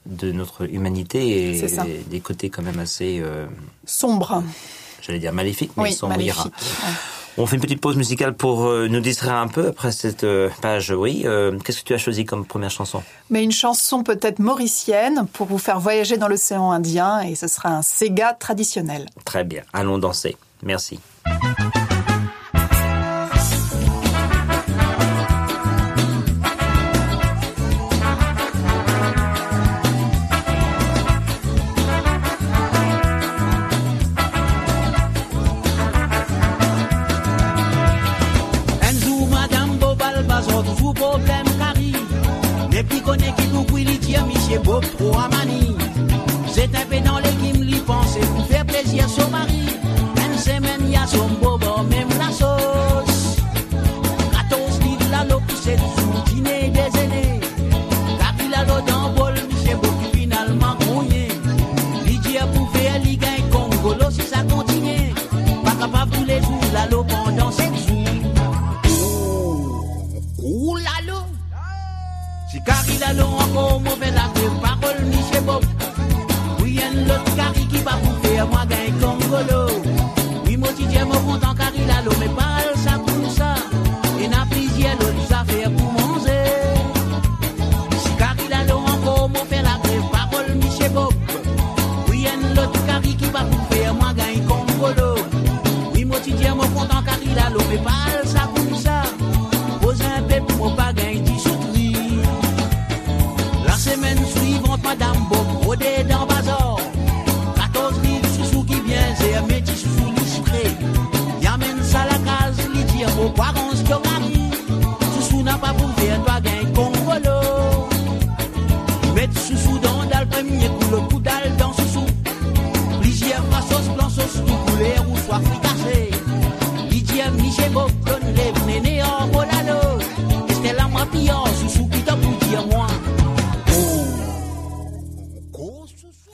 de 0.06 0.32
notre 0.32 0.70
humanité 0.70 1.50
et, 1.56 1.68
des 2.08 2.20
côtés 2.20 2.50
quand 2.50 2.62
même 2.62 2.78
assez, 2.78 3.20
euh, 3.20 3.46
Sombre, 3.84 4.42
j'allais 5.00 5.18
dire 5.18 5.32
maléfiques, 5.32 5.72
mais 5.76 5.84
oui, 5.84 5.98
ouais. 6.02 6.32
On 7.38 7.46
fait 7.46 7.56
une 7.56 7.62
petite 7.62 7.80
pause 7.80 7.96
musicale 7.96 8.34
pour 8.34 8.66
euh, 8.66 8.88
nous 8.88 9.00
distraire 9.00 9.36
un 9.36 9.48
peu 9.48 9.68
après 9.68 9.90
cette 9.90 10.24
euh, 10.24 10.50
page. 10.60 10.90
Oui, 10.90 11.22
euh, 11.24 11.58
qu'est-ce 11.58 11.80
que 11.80 11.86
tu 11.86 11.94
as 11.94 11.98
choisi 11.98 12.26
comme 12.26 12.44
première 12.44 12.70
chanson? 12.70 13.02
Mais 13.30 13.42
une 13.42 13.52
chanson 13.52 14.02
peut-être 14.02 14.38
mauricienne 14.38 15.26
pour 15.32 15.46
vous 15.46 15.58
faire 15.58 15.80
voyager 15.80 16.18
dans 16.18 16.28
l'océan 16.28 16.70
Indien 16.70 17.20
et 17.20 17.34
ce 17.34 17.48
sera 17.48 17.70
un 17.70 17.82
Sega 17.82 18.34
traditionnel. 18.34 19.06
Très 19.24 19.44
bien, 19.44 19.62
allons 19.72 19.96
danser. 19.96 20.36
Merci. 20.62 21.00
Ki 43.38 43.46
nou 43.52 43.64
pou 43.68 43.82
li 43.88 43.96
kya 44.04 44.26
mi 44.28 44.36
che 44.46 44.58
bo 44.66 44.80
am 45.24 45.31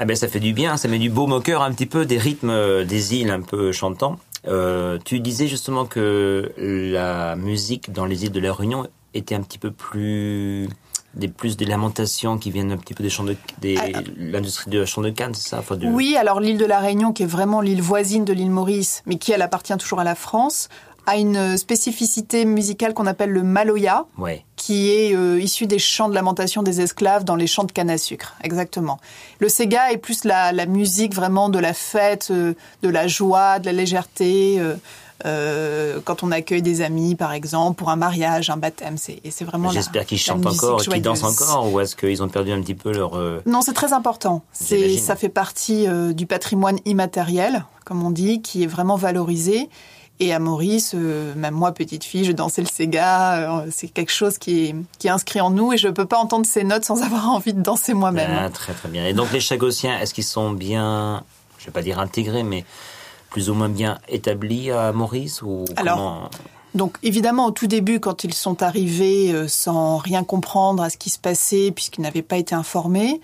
ben 0.08 0.16
ça 0.16 0.26
fait 0.26 0.40
du 0.40 0.54
bien, 0.54 0.76
ça 0.78 0.88
met 0.88 0.98
du 0.98 1.10
baume 1.10 1.32
au 1.32 1.40
cœur 1.40 1.62
un 1.62 1.70
petit 1.72 1.84
peu, 1.86 2.06
des 2.06 2.16
rythmes 2.18 2.48
euh, 2.50 2.84
des 2.84 3.14
îles 3.14 3.30
un 3.30 3.42
peu 3.42 3.72
chantants. 3.72 4.16
Euh, 4.46 4.98
tu 5.04 5.20
disais 5.20 5.46
justement 5.46 5.84
que 5.84 6.50
la 6.56 7.36
musique 7.36 7.92
dans 7.92 8.06
les 8.06 8.24
îles 8.24 8.32
de 8.32 8.40
la 8.40 8.52
Réunion 8.54 8.86
était 9.12 9.34
un 9.34 9.42
petit 9.42 9.58
peu 9.58 9.70
plus 9.70 10.68
des 11.14 11.28
plus 11.28 11.56
des 11.56 11.64
lamentations 11.64 12.38
qui 12.38 12.50
viennent 12.50 12.70
un 12.72 12.76
petit 12.76 12.94
peu 12.94 13.02
des 13.02 13.10
champs 13.10 13.24
de 13.24 13.34
des 13.60 13.76
Ah, 13.78 14.00
l'industrie 14.16 14.70
de 14.70 14.84
champs 14.84 15.00
de 15.02 15.10
canne, 15.10 15.34
c'est 15.34 15.48
ça 15.48 15.58
enfin, 15.58 15.76
de- 15.76 15.86
Oui, 15.86 16.16
alors 16.16 16.38
l'île 16.40 16.58
de 16.58 16.64
la 16.66 16.78
Réunion, 16.78 17.12
qui 17.12 17.22
est 17.24 17.26
vraiment 17.26 17.60
l'île 17.60 17.82
voisine 17.82 18.24
de 18.24 18.32
l'île 18.32 18.50
Maurice, 18.50 19.02
mais 19.06 19.16
qui 19.16 19.32
elle 19.32 19.42
appartient 19.42 19.76
toujours 19.78 20.00
à 20.00 20.04
la 20.04 20.14
France, 20.14 20.68
a 21.10 21.16
une 21.16 21.56
spécificité 21.56 22.44
musicale 22.44 22.92
qu'on 22.94 23.06
appelle 23.06 23.30
le 23.30 23.42
maloya, 23.42 24.04
Ouais. 24.18 24.44
qui 24.56 24.90
est 24.90 25.14
euh, 25.16 25.40
issu 25.40 25.66
des 25.66 25.78
chants 25.78 26.08
de 26.10 26.14
lamentation 26.14 26.62
des 26.62 26.80
esclaves 26.80 27.24
dans 27.24 27.36
les 27.36 27.46
champs 27.46 27.64
de 27.64 27.72
canne 27.72 27.88
à 27.90 27.96
sucre. 27.98 28.34
Exactement. 28.44 28.98
Le 29.38 29.48
sega 29.48 29.90
est 29.90 29.96
plus 29.96 30.24
la, 30.24 30.52
la 30.52 30.66
musique 30.66 31.14
vraiment 31.14 31.48
de 31.48 31.58
la 31.58 31.72
fête, 31.72 32.28
euh, 32.30 32.52
de 32.82 32.88
la 32.90 33.06
joie, 33.08 33.58
de 33.58 33.66
la 33.66 33.72
légèreté. 33.72 34.56
euh, 34.60 34.74
euh, 35.26 35.98
quand 36.04 36.22
on 36.22 36.30
accueille 36.30 36.62
des 36.62 36.80
amis, 36.80 37.16
par 37.16 37.32
exemple, 37.32 37.76
pour 37.76 37.90
un 37.90 37.96
mariage, 37.96 38.50
un 38.50 38.56
baptême, 38.56 38.96
c'est 38.96 39.18
et 39.24 39.30
c'est 39.32 39.44
vraiment. 39.44 39.68
la- 39.68 39.74
J'espère 39.74 40.06
qu'ils 40.06 40.18
chantent 40.18 40.46
encore, 40.46 40.80
qu'ils 40.80 41.02
dansent 41.02 41.24
encore, 41.24 41.72
ou 41.72 41.80
est-ce 41.80 41.96
qu'ils 41.96 42.22
ont 42.22 42.28
perdu 42.28 42.52
un 42.52 42.60
petit 42.60 42.76
peu 42.76 42.92
leur 42.92 43.16
euh, 43.16 43.40
Non, 43.46 43.60
c'est 43.60 43.72
très 43.72 43.92
important. 43.92 44.42
C'est, 44.52 44.96
ça 44.98 45.16
fait 45.16 45.28
partie 45.28 45.88
euh, 45.88 46.12
du 46.12 46.26
patrimoine 46.26 46.78
immatériel, 46.84 47.64
comme 47.84 48.04
on 48.04 48.10
dit, 48.12 48.42
qui 48.42 48.62
est 48.62 48.66
vraiment 48.68 48.94
valorisé. 48.96 49.68
Et 50.20 50.32
à 50.32 50.40
Maurice, 50.40 50.94
euh, 50.94 51.32
même 51.36 51.54
moi, 51.54 51.72
petite 51.72 52.02
fille, 52.02 52.24
je 52.24 52.32
dansais 52.32 52.60
le 52.60 52.66
Sega. 52.66 53.60
euh, 53.60 53.66
c'est 53.70 53.88
quelque 53.88 54.12
chose 54.12 54.38
qui 54.38 54.64
est, 54.64 54.74
qui 54.98 55.06
est 55.06 55.10
inscrit 55.10 55.40
en 55.40 55.50
nous 55.50 55.72
et 55.72 55.76
je 55.76 55.88
peux 55.88 56.06
pas 56.06 56.18
entendre 56.18 56.44
ces 56.44 56.64
notes 56.64 56.84
sans 56.84 57.02
avoir 57.04 57.30
envie 57.30 57.54
de 57.54 57.62
danser 57.62 57.94
moi-même. 57.94 58.30
Ah, 58.36 58.50
très 58.50 58.72
très 58.72 58.88
bien. 58.88 59.06
Et 59.06 59.12
donc 59.12 59.32
les 59.32 59.40
Chagossiens, 59.40 59.98
est-ce 60.00 60.14
qu'ils 60.14 60.24
sont 60.24 60.50
bien, 60.50 61.22
je 61.58 61.66
vais 61.66 61.72
pas 61.72 61.82
dire 61.82 62.00
intégrés, 62.00 62.42
mais 62.42 62.64
plus 63.30 63.50
ou 63.50 63.54
moins 63.54 63.68
bien 63.68 63.98
établis 64.08 64.70
à 64.72 64.92
Maurice 64.92 65.42
ou 65.42 65.64
Alors, 65.76 65.96
comment 65.96 66.30
Donc 66.74 66.98
évidemment, 67.04 67.46
au 67.46 67.50
tout 67.52 67.68
début, 67.68 68.00
quand 68.00 68.24
ils 68.24 68.34
sont 68.34 68.62
arrivés 68.62 69.32
euh, 69.32 69.46
sans 69.46 69.98
rien 69.98 70.24
comprendre 70.24 70.82
à 70.82 70.90
ce 70.90 70.96
qui 70.96 71.10
se 71.10 71.18
passait, 71.20 71.70
puisqu'ils 71.70 72.00
n'avaient 72.00 72.22
pas 72.22 72.38
été 72.38 72.56
informés. 72.56 73.20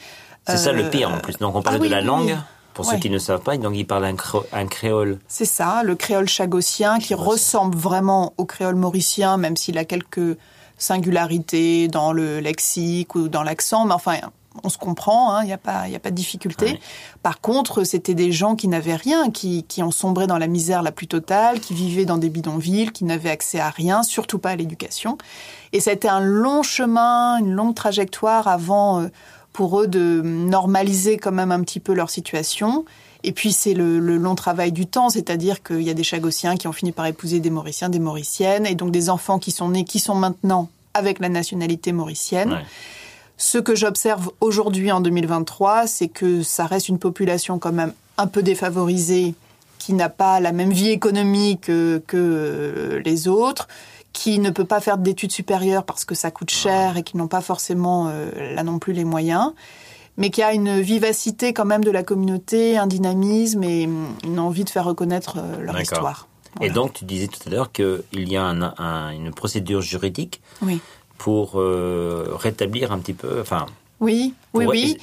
C'est 0.47 0.59
ça 0.59 0.73
le 0.73 0.91
pire 0.91 1.11
en 1.11 1.19
plus. 1.19 1.39
Donc 1.39 1.57
on 1.57 1.63
parlait 1.63 1.79
ah 1.79 1.83
oui, 1.83 1.89
de 1.89 1.95
la 1.95 2.03
langue. 2.03 2.29
oui. 2.29 2.35
Pour 2.75 2.87
Ouais. 2.87 2.95
ceux 2.95 2.99
qui 3.01 3.11
ne 3.11 3.19
savent 3.19 3.41
pas, 3.41 3.57
donc 3.57 3.75
ils 3.77 3.87
parlent 3.87 4.05
un, 4.05 4.17
un 4.53 4.67
créole. 4.67 5.19
C'est 5.29 5.45
ça, 5.45 5.83
le 5.85 5.95
créole 5.95 6.29
chagossien 6.29 6.99
qui 6.99 7.15
ressemble 7.15 7.77
vraiment 7.77 8.33
au 8.37 8.45
créole 8.45 8.75
mauricien, 8.75 9.37
même 9.37 9.57
s'il 9.57 9.79
a 9.79 9.85
quelques 9.85 10.37
singularités 10.77 11.89
dans 11.89 12.13
le 12.13 12.41
lexique 12.41 13.15
ou 13.15 13.29
dans 13.29 13.43
l'accent, 13.43 13.85
mais 13.85 13.95
enfin, 13.95 14.17
on 14.63 14.69
se 14.69 14.79
comprend, 14.79 15.35
hein, 15.35 15.43
il 15.43 15.47
n'y 15.47 15.53
a, 15.53 15.59
pas- 15.59 15.87
il 15.89 15.93
y 15.93 15.97
a 15.97 15.99
pas 15.99 16.11
de 16.11 16.15
difficulté. 16.15 16.67
Ouais. 16.67 16.81
Par 17.23 17.41
contre, 17.41 17.83
c'était 17.85 18.15
des 18.15 18.31
gens 18.31 18.55
qui 18.55 18.69
n'avaient 18.69 18.95
rien, 18.95 19.31
qui, 19.31 19.65
qui 19.65 19.83
ont 19.83 19.91
sombré 19.91 20.27
dans 20.29 20.39
la 20.39 20.47
misère 20.47 20.83
la 20.83 20.93
plus 20.93 21.09
totale, 21.09 21.59
qui 21.61 21.75
vivaient 21.75 22.05
dans 22.05 22.19
des 22.19 22.29
bidonvilles, 22.29 22.93
qui 22.93 23.05
n'avaient 23.05 23.31
accès 23.31 23.59
à 23.59 23.71
rien, 23.71 24.03
surtout 24.05 24.39
pas 24.39 24.51
à 24.51 24.57
l'éducation. 24.57 25.19
Et 25.73 25.81
ça 25.81 25.91
a 25.91 25.95
été 25.95 26.09
un 26.09 26.21
long 26.21 26.63
chemin, 26.63 27.39
une 27.39 27.53
longue 27.53 27.75
trajectoire 27.75 28.47
avant 28.47 29.01
euh, 29.03 29.09
pour 29.55 29.81
eux 29.81 29.87
de 29.87 30.21
normaliser 30.23 31.17
quand 31.17 31.33
même 31.33 31.53
un 31.53 31.63
petit 31.63 31.81
peu 31.81 31.95
leur 31.95 32.11
situation. 32.11 32.85
Et 33.23 33.33
puis 33.33 33.53
c'est 33.53 33.73
le, 33.73 33.99
le 34.01 34.19
long 34.19 34.35
travail 34.35 34.73
du 34.73 34.87
temps, 34.87 35.09
c'est-à-dire 35.09 35.63
qu'il 35.63 35.81
y 35.81 35.89
a 35.89 35.95
des 35.95 36.05
Chagossiens 36.05 36.57
qui 36.57 36.69
ont 36.69 36.73
fini 36.73 36.93
par 36.93 37.07
épouser 37.07 37.41
des 37.41 37.49
Mauriciens, 37.49 37.89
des 37.89 38.01
Mauriciennes, 38.01 38.67
et 38.67 38.75
donc 38.75 38.91
des 38.91 39.09
enfants 39.09 39.39
qui 39.39 39.51
sont 39.51 39.71
nés, 39.71 39.85
qui 39.85 40.01
sont 40.01 40.15
maintenant 40.15 40.69
avec 40.93 41.21
la 41.21 41.31
nationalité 41.31 41.93
mauricienne. 41.93 42.53
Ouais. 42.53 42.65
Ce 43.37 43.59
que 43.59 43.75
j'observe 43.75 44.31
aujourd'hui 44.41 44.93
en 44.93 45.01
2023, 45.01 45.87
c'est 45.87 46.09
que 46.09 46.43
ça 46.43 46.67
reste 46.67 46.89
une 46.89 46.99
population 46.99 47.59
quand 47.59 47.73
même 47.73 47.93
un 48.19 48.27
peu 48.27 48.43
défavorisée, 48.43 49.35
qui 49.79 49.93
n'a 49.93 50.09
pas 50.09 50.41
la 50.41 50.53
même 50.53 50.73
vie 50.73 50.91
économique 50.91 51.63
que, 51.63 52.03
que, 52.07 52.17
euh, 52.17 53.03
les 53.05 53.29
autres, 53.29 53.69
qui 54.15 54.39
ne 54.39 54.49
peut 54.49 54.65
pas 54.65 54.81
faire 54.81 54.97
d'études 54.97 55.33
supérieures 55.33 55.85
parce 55.85 56.07
que 56.07 56.15
ça 56.15 56.31
coûte 56.31 56.51
cher 56.51 56.97
et 56.97 57.03
qui 57.03 57.19
n'ont 57.19 57.29
pas 57.29 57.43
forcément 57.43 58.09
euh, 58.09 58.55
là 58.55 58.63
non 58.63 58.79
plus 58.79 58.95
les 58.95 59.05
moyens, 59.05 59.53
mais 60.17 60.31
qui 60.31 60.43
a 60.43 60.55
une 60.55 60.81
vivacité 60.81 61.53
quand 61.53 61.65
même 61.67 61.85
de 61.85 61.91
la 61.91 62.03
communauté, 62.05 62.79
un 62.79 62.87
dynamisme 62.87 63.63
et 63.65 63.83
une 64.25 64.39
envie 64.39 64.65
de 64.65 64.71
faire 64.71 64.85
reconnaître 64.85 65.37
euh, 65.39 65.61
leur 65.61 65.79
histoire. 65.81 66.29
Et 66.61 66.71
donc, 66.71 66.93
tu 66.95 67.05
disais 67.05 67.27
tout 67.27 67.41
à 67.47 67.51
l'heure 67.51 67.73
qu'il 67.73 68.03
y 68.15 68.37
a 68.37 68.45
un- 68.45 68.73
un- 68.79 69.11
une 69.11 69.33
procédure 69.33 69.83
juridique 69.83 70.41
Oui. 70.63 70.81
pour 71.19 71.55
euh, 71.61 72.29
rétablir 72.37 72.93
un 72.93 73.01
petit 73.01 73.13
peu, 73.15 73.41
enfin, 73.41 73.67
Oui, 74.01 74.33
oui, 74.55 74.65
oui. 74.67 74.97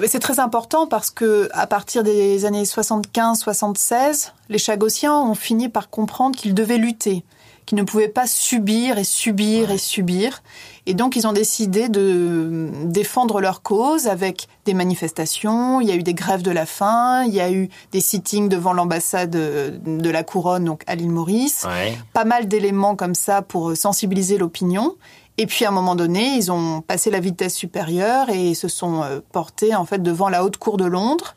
Mais 0.00 0.06
C'est 0.08 0.20
très 0.20 0.38
important 0.38 0.86
parce 0.86 1.10
que 1.10 1.48
à 1.52 1.66
partir 1.66 2.02
des 2.04 2.44
années 2.44 2.64
75-76, 2.64 4.32
les 4.48 4.58
Chagossiens 4.58 5.14
ont 5.20 5.34
fini 5.34 5.68
par 5.68 5.90
comprendre 5.90 6.36
qu'ils 6.36 6.54
devaient 6.54 6.78
lutter, 6.78 7.24
qu'ils 7.68 7.76
ne 7.76 7.82
pouvaient 7.82 8.08
pas 8.08 8.26
subir 8.26 8.96
et 8.96 9.04
subir 9.04 9.70
et 9.70 9.76
subir. 9.76 10.42
Et 10.86 10.94
donc 10.94 11.16
ils 11.16 11.26
ont 11.26 11.34
décidé 11.34 11.90
de 11.90 12.70
défendre 12.84 13.42
leur 13.42 13.60
cause 13.60 14.06
avec 14.06 14.48
des 14.64 14.72
manifestations, 14.72 15.82
il 15.82 15.88
y 15.88 15.90
a 15.90 15.94
eu 15.94 16.02
des 16.02 16.14
grèves 16.14 16.40
de 16.40 16.50
la 16.50 16.64
faim, 16.64 17.24
il 17.26 17.34
y 17.34 17.42
a 17.42 17.52
eu 17.52 17.68
des 17.92 18.00
sittings 18.00 18.48
devant 18.48 18.72
l'ambassade 18.72 19.28
de 19.28 19.78
de 19.84 20.10
la 20.10 20.22
couronne 20.22 20.64
donc 20.64 20.82
à 20.86 20.94
l'île 20.94 21.10
Maurice 21.10 21.66
ouais, 21.68 21.98
pas 22.14 22.24
mal 22.24 22.48
d'éléments 22.48 22.96
comme 22.96 23.14
ça 23.14 23.42
pour 23.42 23.76
sensibiliser 23.76 24.38
l'opinion. 24.38 24.96
Et 25.36 25.46
puis 25.46 25.66
à 25.66 25.68
un 25.68 25.72
moment 25.72 25.94
donné, 25.94 26.36
ils 26.36 26.50
ont 26.50 26.80
passé 26.80 27.10
la 27.10 27.20
vitesse 27.20 27.54
supérieure 27.54 28.30
et 28.30 28.54
se 28.54 28.66
sont 28.66 29.02
euh, 29.02 29.20
portés 29.30 29.74
en 29.74 29.84
fait 29.84 30.02
devant 30.02 30.30
la 30.30 30.42
Haute 30.42 30.56
Cour 30.56 30.78
de 30.78 30.86
Londres 30.86 31.36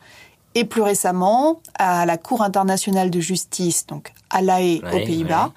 et 0.56 0.66
plus 0.66 0.82
récemment 0.82 1.62
à 1.76 2.06
la 2.06 2.18
Cour 2.18 2.42
internationale 2.42 3.10
de 3.10 3.20
justice, 3.20 3.86
donc 3.86 4.14
à 4.30 4.42
La 4.42 4.62
Haye 4.62 4.82
aux 4.86 5.06
Pays-Bas, 5.06 5.46
ouais. 5.46 5.52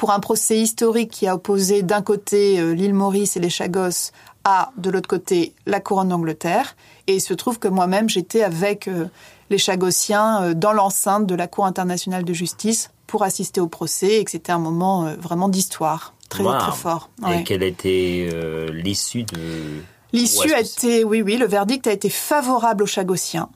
Pour 0.00 0.12
un 0.12 0.20
procès 0.20 0.58
historique 0.58 1.10
qui 1.10 1.26
a 1.26 1.34
opposé 1.34 1.82
d'un 1.82 2.00
côté 2.00 2.58
euh, 2.58 2.72
l'île 2.72 2.94
Maurice 2.94 3.36
et 3.36 3.40
les 3.40 3.50
Chagos 3.50 4.12
à 4.44 4.70
de 4.78 4.88
l'autre 4.88 5.08
côté 5.10 5.52
la 5.66 5.78
couronne 5.78 6.08
d'Angleterre. 6.08 6.74
Et 7.06 7.16
il 7.16 7.20
se 7.20 7.34
trouve 7.34 7.58
que 7.58 7.68
moi-même 7.68 8.08
j'étais 8.08 8.42
avec 8.42 8.88
euh, 8.88 9.08
les 9.50 9.58
Chagossiens 9.58 10.42
euh, 10.42 10.54
dans 10.54 10.72
l'enceinte 10.72 11.26
de 11.26 11.34
la 11.34 11.46
Cour 11.48 11.66
internationale 11.66 12.24
de 12.24 12.32
justice 12.32 12.92
pour 13.06 13.24
assister 13.24 13.60
au 13.60 13.66
procès 13.68 14.20
et 14.20 14.24
que 14.24 14.30
c'était 14.30 14.52
un 14.52 14.58
moment 14.58 15.12
vraiment 15.18 15.50
d'histoire 15.50 16.14
très 16.30 16.44
Wow. 16.44 16.56
très 16.56 16.72
fort. 16.72 17.10
Et 17.30 17.44
quelle 17.44 17.62
était 17.62 18.30
euh, 18.32 18.70
l'issue 18.72 19.24
de... 19.24 19.82
L'issue 20.14 20.54
a 20.54 20.60
été, 20.60 21.04
oui, 21.04 21.20
oui, 21.20 21.36
le 21.36 21.46
verdict 21.46 21.86
a 21.86 21.92
été 21.92 22.08
favorable 22.08 22.84
aux 22.84 22.86
Chagossiens. 22.86 23.50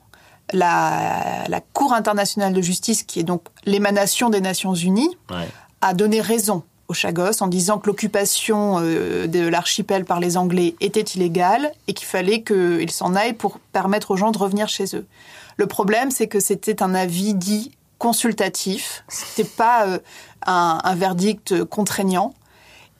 La, 0.53 1.43
la 1.47 1.59
Cour 1.59 1.93
internationale 1.93 2.53
de 2.53 2.61
justice, 2.61 3.01
qui 3.01 3.19
est 3.19 3.23
donc 3.23 3.41
l'émanation 3.65 4.29
des 4.29 4.41
Nations 4.41 4.75
Unies, 4.75 5.17
Ouais. 5.31 5.47
A 5.81 5.93
donné 5.93 6.21
raison 6.21 6.63
aux 6.87 6.93
Chagos 6.93 7.41
en 7.41 7.47
disant 7.47 7.79
que 7.79 7.87
l'occupation 7.87 8.79
euh, 8.79 9.27
de 9.27 9.47
l'archipel 9.47 10.05
par 10.05 10.19
les 10.19 10.37
Anglais 10.37 10.75
était 10.81 11.01
illégale 11.01 11.71
et 11.87 11.93
qu'il 11.93 12.07
fallait 12.07 12.43
qu'ils 12.43 12.91
s'en 12.91 13.15
aillent 13.15 13.33
pour 13.33 13.59
permettre 13.71 14.11
aux 14.11 14.17
gens 14.17 14.31
de 14.31 14.37
revenir 14.37 14.67
chez 14.67 14.95
eux. 14.95 15.05
Le 15.57 15.67
problème, 15.67 16.11
c'est 16.11 16.27
que 16.27 16.39
c'était 16.39 16.83
un 16.83 16.93
avis 16.93 17.33
dit 17.33 17.71
consultatif, 17.97 19.03
c'était 19.07 19.49
pas 19.49 19.87
euh, 19.87 19.99
un, 20.45 20.95
verdict 20.95 21.63
contraignant. 21.65 22.33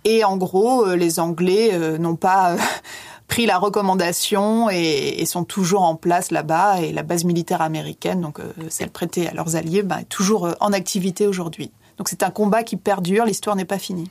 Et 0.03 0.23
en 0.23 0.37
gros, 0.37 0.85
euh, 0.85 0.95
les 0.95 1.19
Anglais 1.19 1.77
n'ont 1.99 2.15
pas 2.15 2.55
pris 3.27 3.45
la 3.45 3.57
recommandation 3.59 4.69
et, 4.71 5.23
sont 5.25 5.43
toujours 5.43 5.83
en 5.83 5.95
place 5.95 6.31
là-bas. 6.31 6.81
Et 6.81 6.91
la 6.91 7.03
base 7.03 7.23
militaire 7.23 7.61
américaine, 7.61 8.21
donc 8.21 8.39
celle 8.69 8.89
prêtée 8.89 9.27
à 9.27 9.33
leurs 9.33 9.55
alliés, 9.55 9.83
ben, 9.83 9.99
est 9.99 10.09
toujours 10.09 10.49
en 10.59 10.73
activité 10.73 11.27
aujourd'hui. 11.27 11.71
Donc 11.97 12.09
c'est 12.09 12.23
un 12.23 12.29
combat 12.31 12.63
qui 12.63 12.75
perdure, 12.77 13.25
l'histoire 13.25 13.55
n'est 13.55 13.65
pas 13.65 13.79
finie. 13.79 14.09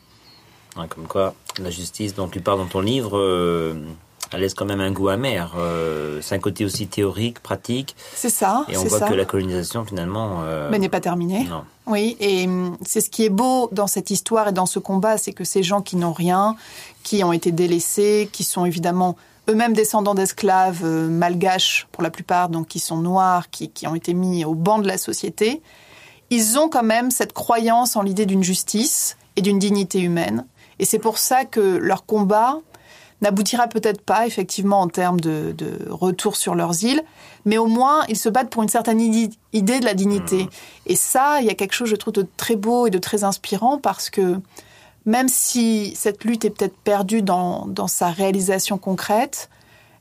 Ouais, 0.77 0.87
Comme 0.89 1.07
quoi, 1.07 1.35
la 1.61 1.71
justice 1.71 2.15
dont 2.15 2.29
tu 2.29 2.41
parles 2.41 2.59
dans 2.59 2.67
ton 2.67 2.81
livre, 2.81 3.17
euh, 3.17 3.75
elle 4.33 4.41
laisse 4.41 4.55
quand 4.55 4.65
même 4.65 4.81
un 4.81 4.91
goût 4.91 5.09
amer. 5.09 5.55
Euh, 5.57 6.21
c'est 6.23 6.35
un 6.35 6.39
côté 6.41 6.65
aussi 6.65 6.89
théorique, 6.89 7.41
pratique, 7.41 7.95
C'est 8.15 8.31
ça, 8.31 8.65
et 8.69 8.77
on 8.77 8.85
voit 8.85 8.99
ça. 8.99 9.09
que 9.09 9.15
la 9.15 9.25
colonisation, 9.25 9.85
finalement... 9.85 10.41
euh, 10.45 10.69
Mais 10.71 10.79
n'est 10.81 10.89
pas 10.89 11.01
terminée. 11.01 11.45
Non. 11.45 11.65
Oui, 11.87 12.17
et 12.19 12.47
hum, 12.47 12.77
c'est 12.85 13.01
ce 13.03 13.11
qui 13.11 13.25
est 13.25 13.29
beau 13.31 13.69
dans 13.71 13.87
cette 13.87 14.11
histoire 14.11 14.49
et 14.49 14.53
dans 14.53 14.67
ce 14.67 14.79
combat, 14.79 15.19
c'est 15.19 15.33
que 15.33 15.45
ces 15.45 15.63
gens 15.63 15.83
qui 15.83 15.97
n'ont 15.97 16.13
rien, 16.15 16.57
qui 17.05 17.23
ont 17.23 17.33
été 17.33 17.53
délaissés, 17.53 18.29
qui 18.33 18.43
sont 18.43 18.65
évidemment 18.65 19.17
eux-mêmes 19.51 19.75
descendants 19.75 20.15
d'esclaves 20.15 20.83
malgaches 20.85 21.87
pour 21.93 22.03
la 22.03 22.11
plupart, 22.11 22.49
donc 22.49 22.67
qui 22.67 22.81
sont 22.81 22.97
noirs, 22.97 23.51
qui, 23.51 23.69
qui 23.69 23.87
ont 23.87 23.95
été 23.95 24.15
mis 24.15 24.45
au 24.47 24.55
banc 24.55 24.79
de 24.79 24.89
la 24.89 24.97
société, 24.99 25.61
ils 26.31 26.59
ont 26.59 26.69
quand 26.69 26.83
même 26.83 27.11
cette 27.11 27.33
croyance 27.33 27.97
en 27.97 28.03
l'idée 28.03 28.27
d'une 28.27 28.43
justice 28.43 29.17
et 29.37 29.43
d'une 29.43 29.59
dignité 29.59 30.01
humaine. 30.01 30.47
Et 30.79 30.85
c'est 30.85 30.99
pour 30.99 31.19
ça 31.19 31.45
que 31.45 31.61
leur 31.61 32.07
combat 32.07 32.59
n'aboutira 33.21 33.69
peut-être 33.69 34.03
pas 34.03 34.27
effectivement 34.27 34.81
en 34.81 34.89
termes 34.89 35.21
de, 35.21 35.55
de 35.57 35.89
retour 35.89 36.37
sur 36.37 36.55
leurs 36.55 36.85
îles, 36.85 37.03
mais 37.45 37.59
au 37.59 37.67
moins 37.67 38.05
ils 38.09 38.19
se 38.19 38.29
battent 38.29 38.51
pour 38.51 38.63
une 38.63 38.69
certaine 38.69 39.01
idée 39.01 39.81
de 39.81 39.85
la 39.85 39.95
dignité. 39.95 40.49
Et 40.87 40.97
ça, 40.97 41.41
il 41.41 41.47
y 41.47 41.51
a 41.51 41.55
quelque 41.55 41.75
chose, 41.75 41.89
je 41.89 41.97
trouve, 41.97 42.15
de 42.15 42.27
très 42.37 42.57
beau 42.57 42.87
et 42.87 42.91
de 42.91 42.99
très 42.99 43.25
inspirant 43.25 43.79
parce 43.79 44.11
que 44.11 44.41
même 45.07 45.29
si 45.29 45.95
cette 45.97 46.25
lutte 46.25 46.45
est 46.45 46.51
peut-être 46.51 46.77
perdue 46.77 47.23
dans, 47.23 47.67
dans 47.67 47.89
sa 47.89 48.09
réalisation 48.09 48.79
concrète, 48.79 49.51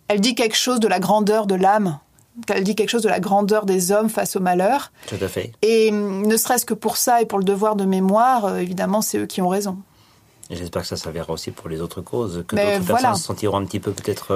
elle 0.07 0.21
dit 0.21 0.35
quelque 0.35 0.57
chose 0.57 0.79
de 0.79 0.87
la 0.87 0.99
grandeur 0.99 1.45
de 1.45 1.55
l'âme, 1.55 1.99
elle 2.49 2.63
dit 2.63 2.75
quelque 2.75 2.89
chose 2.89 3.03
de 3.03 3.09
la 3.09 3.19
grandeur 3.19 3.65
des 3.65 3.91
hommes 3.91 4.09
face 4.09 4.35
au 4.35 4.39
malheur. 4.39 4.91
Tout 5.07 5.17
à 5.21 5.27
fait. 5.27 5.51
Et 5.61 5.89
hum, 5.91 6.25
ne 6.25 6.37
serait-ce 6.37 6.65
que 6.65 6.73
pour 6.73 6.97
ça 6.97 7.21
et 7.21 7.25
pour 7.25 7.39
le 7.39 7.45
devoir 7.45 7.75
de 7.75 7.85
mémoire, 7.85 8.45
euh, 8.45 8.57
évidemment, 8.57 9.01
c'est 9.01 9.19
eux 9.19 9.25
qui 9.25 9.41
ont 9.41 9.49
raison. 9.49 9.77
J'espère 10.49 10.81
que 10.81 10.87
ça 10.87 10.97
servira 10.97 11.31
aussi 11.33 11.51
pour 11.51 11.69
les 11.69 11.81
autres 11.81 12.01
causes, 12.01 12.43
que 12.47 12.55
Mais 12.55 12.73
d'autres 12.73 12.85
voilà. 12.85 13.01
personnes 13.01 13.21
se 13.21 13.25
sentiront 13.27 13.57
un 13.57 13.65
petit 13.65 13.79
peu 13.79 13.91
peut-être 13.91 14.33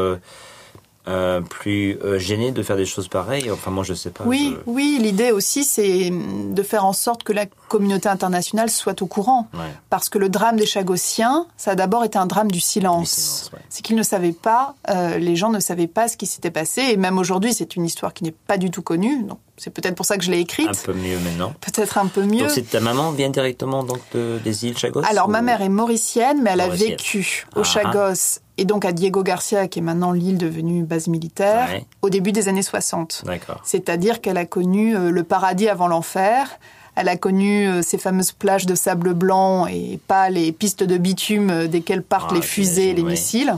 euh, 1.08 1.41
plus 1.41 1.98
euh, 2.04 2.20
gênées 2.20 2.52
de 2.52 2.62
faire 2.63 2.76
des 2.76 2.86
choses 2.86 3.08
pareilles. 3.08 3.50
Enfin, 3.52 3.72
moi, 3.72 3.84
je 3.84 3.93
sais 3.93 4.10
pas. 4.10 4.24
Oui, 4.26 4.56
je- 4.58 4.62
oui, 4.72 4.98
l'idée 5.02 5.32
aussi, 5.32 5.63
c'est 5.63 6.12
de 6.12 6.63
faire 6.63 6.84
en 6.86 6.93
sorte 6.93 7.24
que 7.24 7.32
la 7.34 7.46
communauté 7.70 8.10
internationale 8.10 8.70
soit 8.70 9.02
au 9.02 9.06
courant. 9.08 9.48
Ouais. 9.54 9.60
Parce 9.89 10.10
que 10.10 10.17
le 10.17 10.30
drame 10.30 10.58
des 10.58 10.65
Chagossiens, 10.65 11.48
ça 11.58 11.72
a 11.72 11.76
d'abord 11.76 12.04
été 12.04 12.17
un 12.17 12.26
drame 12.26 12.52
du 12.52 12.60
silence. 12.60 13.10
Du 13.10 13.22
silence, 13.22 13.52
ouais. 13.54 13.60
C'est 13.70 13.82
qu'ils 13.84 13.96
ne 13.96 14.04
savaient 14.04 14.32
pas, 14.34 14.76
euh, 14.89 15.17
les 15.17 15.36
gens 15.36 15.50
ne 15.50 15.60
savaient 15.60 15.88
pas 15.88 16.08
ce 16.08 16.17
qui 16.17 16.26
s'était 16.26 16.52
passé. 16.52 16.82
Et 16.91 16.98
même 16.98 17.17
aujourd'hui, 17.17 17.54
c'est 17.54 17.76
une 17.76 17.86
histoire 17.86 18.13
qui 18.13 18.24
n'est 18.24 18.32
pas 18.48 18.58
du 18.58 18.70
tout 18.72 18.82
connue. 18.82 19.24
Donc, 19.24 19.39
c'est 19.58 19.70
peut-être 19.72 19.96
pour 19.96 20.06
ça 20.06 20.17
que 20.17 20.24
je 20.24 20.32
l'ai 20.32 20.39
écrite. 20.39 20.67
Un 20.70 20.74
peu 20.86 20.93
mieux 20.93 21.17
maintenant. 21.20 21.54
Peut-être 21.62 21.98
un 21.98 22.08
peu 22.08 22.24
mieux. 22.24 22.39
Donc, 22.41 22.52
c'est 22.52 22.70
ta 22.70 22.80
maman 22.80 23.12
vient 23.12 23.30
directement 23.30 23.84
donc 23.84 24.00
de- 24.13 24.39
des 24.43 24.65
îles 24.65 24.78
Chagos 24.78 25.02
Alors, 25.10 25.28
ou- 25.28 25.32
ma 25.32 25.41
mère 25.41 25.62
est 25.62 25.70
mauricienne, 25.70 26.41
mais 26.43 26.52
elle 26.52 26.60
Mauricienne. 26.60 26.89
a 26.93 26.96
vécu 26.98 27.48
Ah, 27.56 27.60
au 27.60 27.63
Chagos 27.63 28.39
et 28.58 28.65
donc 28.65 28.86
à 28.86 28.91
Diego 28.91 29.24
Garcia, 29.24 29.67
qui 29.67 29.80
est 29.80 29.82
maintenant 29.82 30.12
l'île 30.12 30.38
devenue 30.38 30.84
base 30.84 31.08
militaire, 31.08 31.67
Ouais. 31.70 31.86
au 32.02 32.10
début 32.10 32.32
des 32.32 32.48
années 32.48 32.62
60. 32.63 33.24
D'accord. 33.26 33.62
C'est-à-dire 33.63 34.22
qu'elle 34.22 34.38
a 34.38 34.46
connu 34.46 34.96
euh, 34.96 35.12
le 35.12 35.24
paradis 35.24 35.67
avant 35.70 35.88
l'enfer. 35.88 36.60
Elle 36.96 37.10
a 37.10 37.15
connu 37.17 37.67
euh, 37.67 37.82
ces 37.84 37.98
fameuses 38.00 38.32
plages 38.32 38.65
de 38.65 38.74
sable 38.74 39.13
blanc 39.13 39.67
et 39.67 40.00
pas 40.08 40.30
les 40.32 40.52
pistes 40.52 40.84
de 40.84 40.98
bitume 40.98 41.50
euh, 41.52 41.67
desquelles 41.67 42.02
partent 42.04 42.32
Ah, 42.32 42.36
les 42.36 42.41
fusées 42.41 42.89
et 42.89 42.93
les 42.96 43.04
ouais. 43.04 43.12
missiles. 43.12 43.56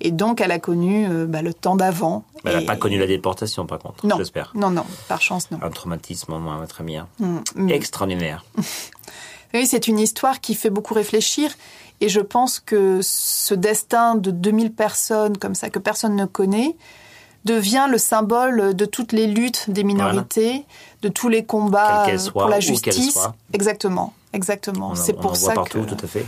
Et 0.00 0.12
donc, 0.12 0.40
elle 0.40 0.52
a 0.52 0.60
connu 0.60 1.08
bah, 1.26 1.42
le 1.42 1.52
temps 1.52 1.74
d'avant. 1.74 2.22
Elle 2.44 2.52
n'a 2.54 2.62
Et- 2.62 2.64
pas 2.66 2.76
connu 2.76 2.98
la 2.98 3.08
déportation, 3.08 3.66
par 3.66 3.80
contre. 3.80 4.06
Non, 4.06 4.16
J'espère. 4.16 4.52
non, 4.54 4.70
non, 4.70 4.84
par 5.08 5.20
chance, 5.20 5.50
non. 5.50 5.58
Un 5.60 5.70
traumatisme 5.70 6.32
au 6.34 6.38
moins, 6.38 6.64
très 6.66 6.84
bien. 6.84 7.08
Mm, 7.18 7.38
mm. 7.56 7.70
Extraordinaire. 7.70 8.44
Oui, 9.54 9.66
c'est 9.66 9.88
une 9.88 9.98
histoire 9.98 10.40
qui 10.40 10.54
fait 10.54 10.68
beaucoup 10.68 10.92
réfléchir. 10.92 11.50
Et 12.00 12.08
je 12.08 12.20
pense 12.20 12.60
que 12.60 13.00
ce 13.02 13.54
destin 13.54 14.14
de 14.14 14.30
2000 14.30 14.72
personnes 14.72 15.36
comme 15.36 15.54
ça, 15.54 15.68
que 15.70 15.78
personne 15.78 16.14
ne 16.14 16.26
connaît, 16.26 16.76
devient 17.44 17.86
le 17.90 17.98
symbole 17.98 18.74
de 18.74 18.84
toutes 18.84 19.12
les 19.12 19.26
luttes 19.26 19.70
des 19.70 19.84
minorités, 19.84 20.64
de 21.02 21.08
tous 21.08 21.28
les 21.28 21.44
combats 21.44 22.06
pour 22.32 22.48
la 22.48 22.60
justice. 22.60 23.18
Exactement, 23.52 24.12
exactement. 24.32 24.94
C'est 24.94 25.14
on 25.14 25.18
en 25.18 25.22
pour 25.22 25.34
voit 25.34 25.48
ça 25.48 25.54
partout, 25.54 25.82
que, 25.82 25.94
tout 25.94 26.04
à 26.04 26.08
fait. 26.08 26.26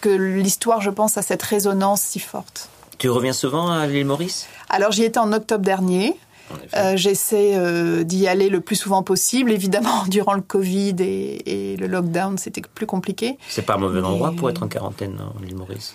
que 0.00 0.08
l'histoire, 0.10 0.80
je 0.80 0.90
pense, 0.90 1.16
a 1.16 1.22
cette 1.22 1.42
résonance 1.42 2.02
si 2.02 2.20
forte. 2.20 2.68
Tu 2.98 3.08
reviens 3.08 3.32
souvent 3.32 3.70
à 3.70 3.86
l'île 3.86 4.04
Maurice? 4.04 4.46
Alors 4.68 4.92
j'y 4.92 5.04
étais 5.04 5.18
en 5.18 5.32
octobre 5.32 5.64
dernier. 5.64 6.16
En. 6.50 6.78
Euh, 6.78 6.96
J'essaie 6.96 7.52
euh, 7.56 8.02
d'y 8.04 8.26
aller 8.28 8.48
le 8.48 8.60
plus 8.60 8.76
souvent 8.76 9.02
possible. 9.02 9.52
Évidemment, 9.52 10.04
durant 10.08 10.34
le 10.34 10.42
Covid 10.42 10.96
et, 11.00 11.72
et 11.72 11.76
le 11.76 11.86
lockdown, 11.86 12.38
c'était 12.38 12.62
plus 12.74 12.86
compliqué. 12.86 13.38
C'est 13.48 13.62
pas 13.62 13.74
un 13.74 13.78
mauvais 13.78 14.00
endroit 14.02 14.32
pour 14.36 14.50
être 14.50 14.62
en 14.62 14.68
quarantaine, 14.68 15.14
non, 15.16 15.32
l'île 15.42 15.56
Maurice 15.56 15.94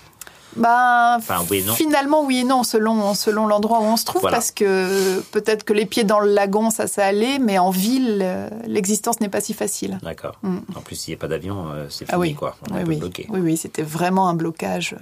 Ben, 0.55 1.15
Enfin, 1.17 1.43
oui 1.51 1.63
non. 1.67 1.73
Finalement, 1.73 2.23
oui 2.23 2.39
et 2.39 2.43
non, 2.45 2.63
selon, 2.63 3.13
selon 3.13 3.45
l'endroit 3.47 3.79
où 3.79 3.83
on 3.83 3.97
se 3.97 4.05
trouve, 4.05 4.21
Voilà. 4.21 4.37
parce 4.37 4.51
que 4.51 5.19
peut-être 5.31 5.63
que 5.65 5.73
les 5.73 5.85
pieds 5.85 6.03
dans 6.05 6.19
le 6.21 6.31
lagon, 6.33 6.69
ça, 6.69 6.87
ça 6.87 7.05
allait, 7.05 7.39
mais 7.39 7.57
en 7.59 7.71
ville, 7.71 8.19
euh, 8.23 8.49
l'existence 8.65 9.19
n'est 9.19 9.29
pas 9.29 9.41
si 9.41 9.53
facile. 9.53 9.99
D'accord. 10.01 10.37
Mm. 10.43 10.57
En 10.75 10.81
plus, 10.81 10.95
s'il 10.95 11.11
n'y 11.13 11.17
a 11.17 11.19
pas 11.19 11.27
d'avion, 11.27 11.65
c'est 11.89 12.05
fini, 12.05 12.09
Ah 12.13 12.19
oui, 12.19 12.33
quoi. 12.33 12.55
On 12.71 12.75
est 12.75 12.77
oui, 12.77 12.79
un 12.79 12.83
peu 12.85 12.89
oui. 12.91 12.97
bloqué. 12.97 13.27
oui, 13.29 13.39
oui, 13.41 13.57
c'était 13.57 13.83
vraiment 13.83 14.29
un 14.29 14.33
blocage 14.33 14.95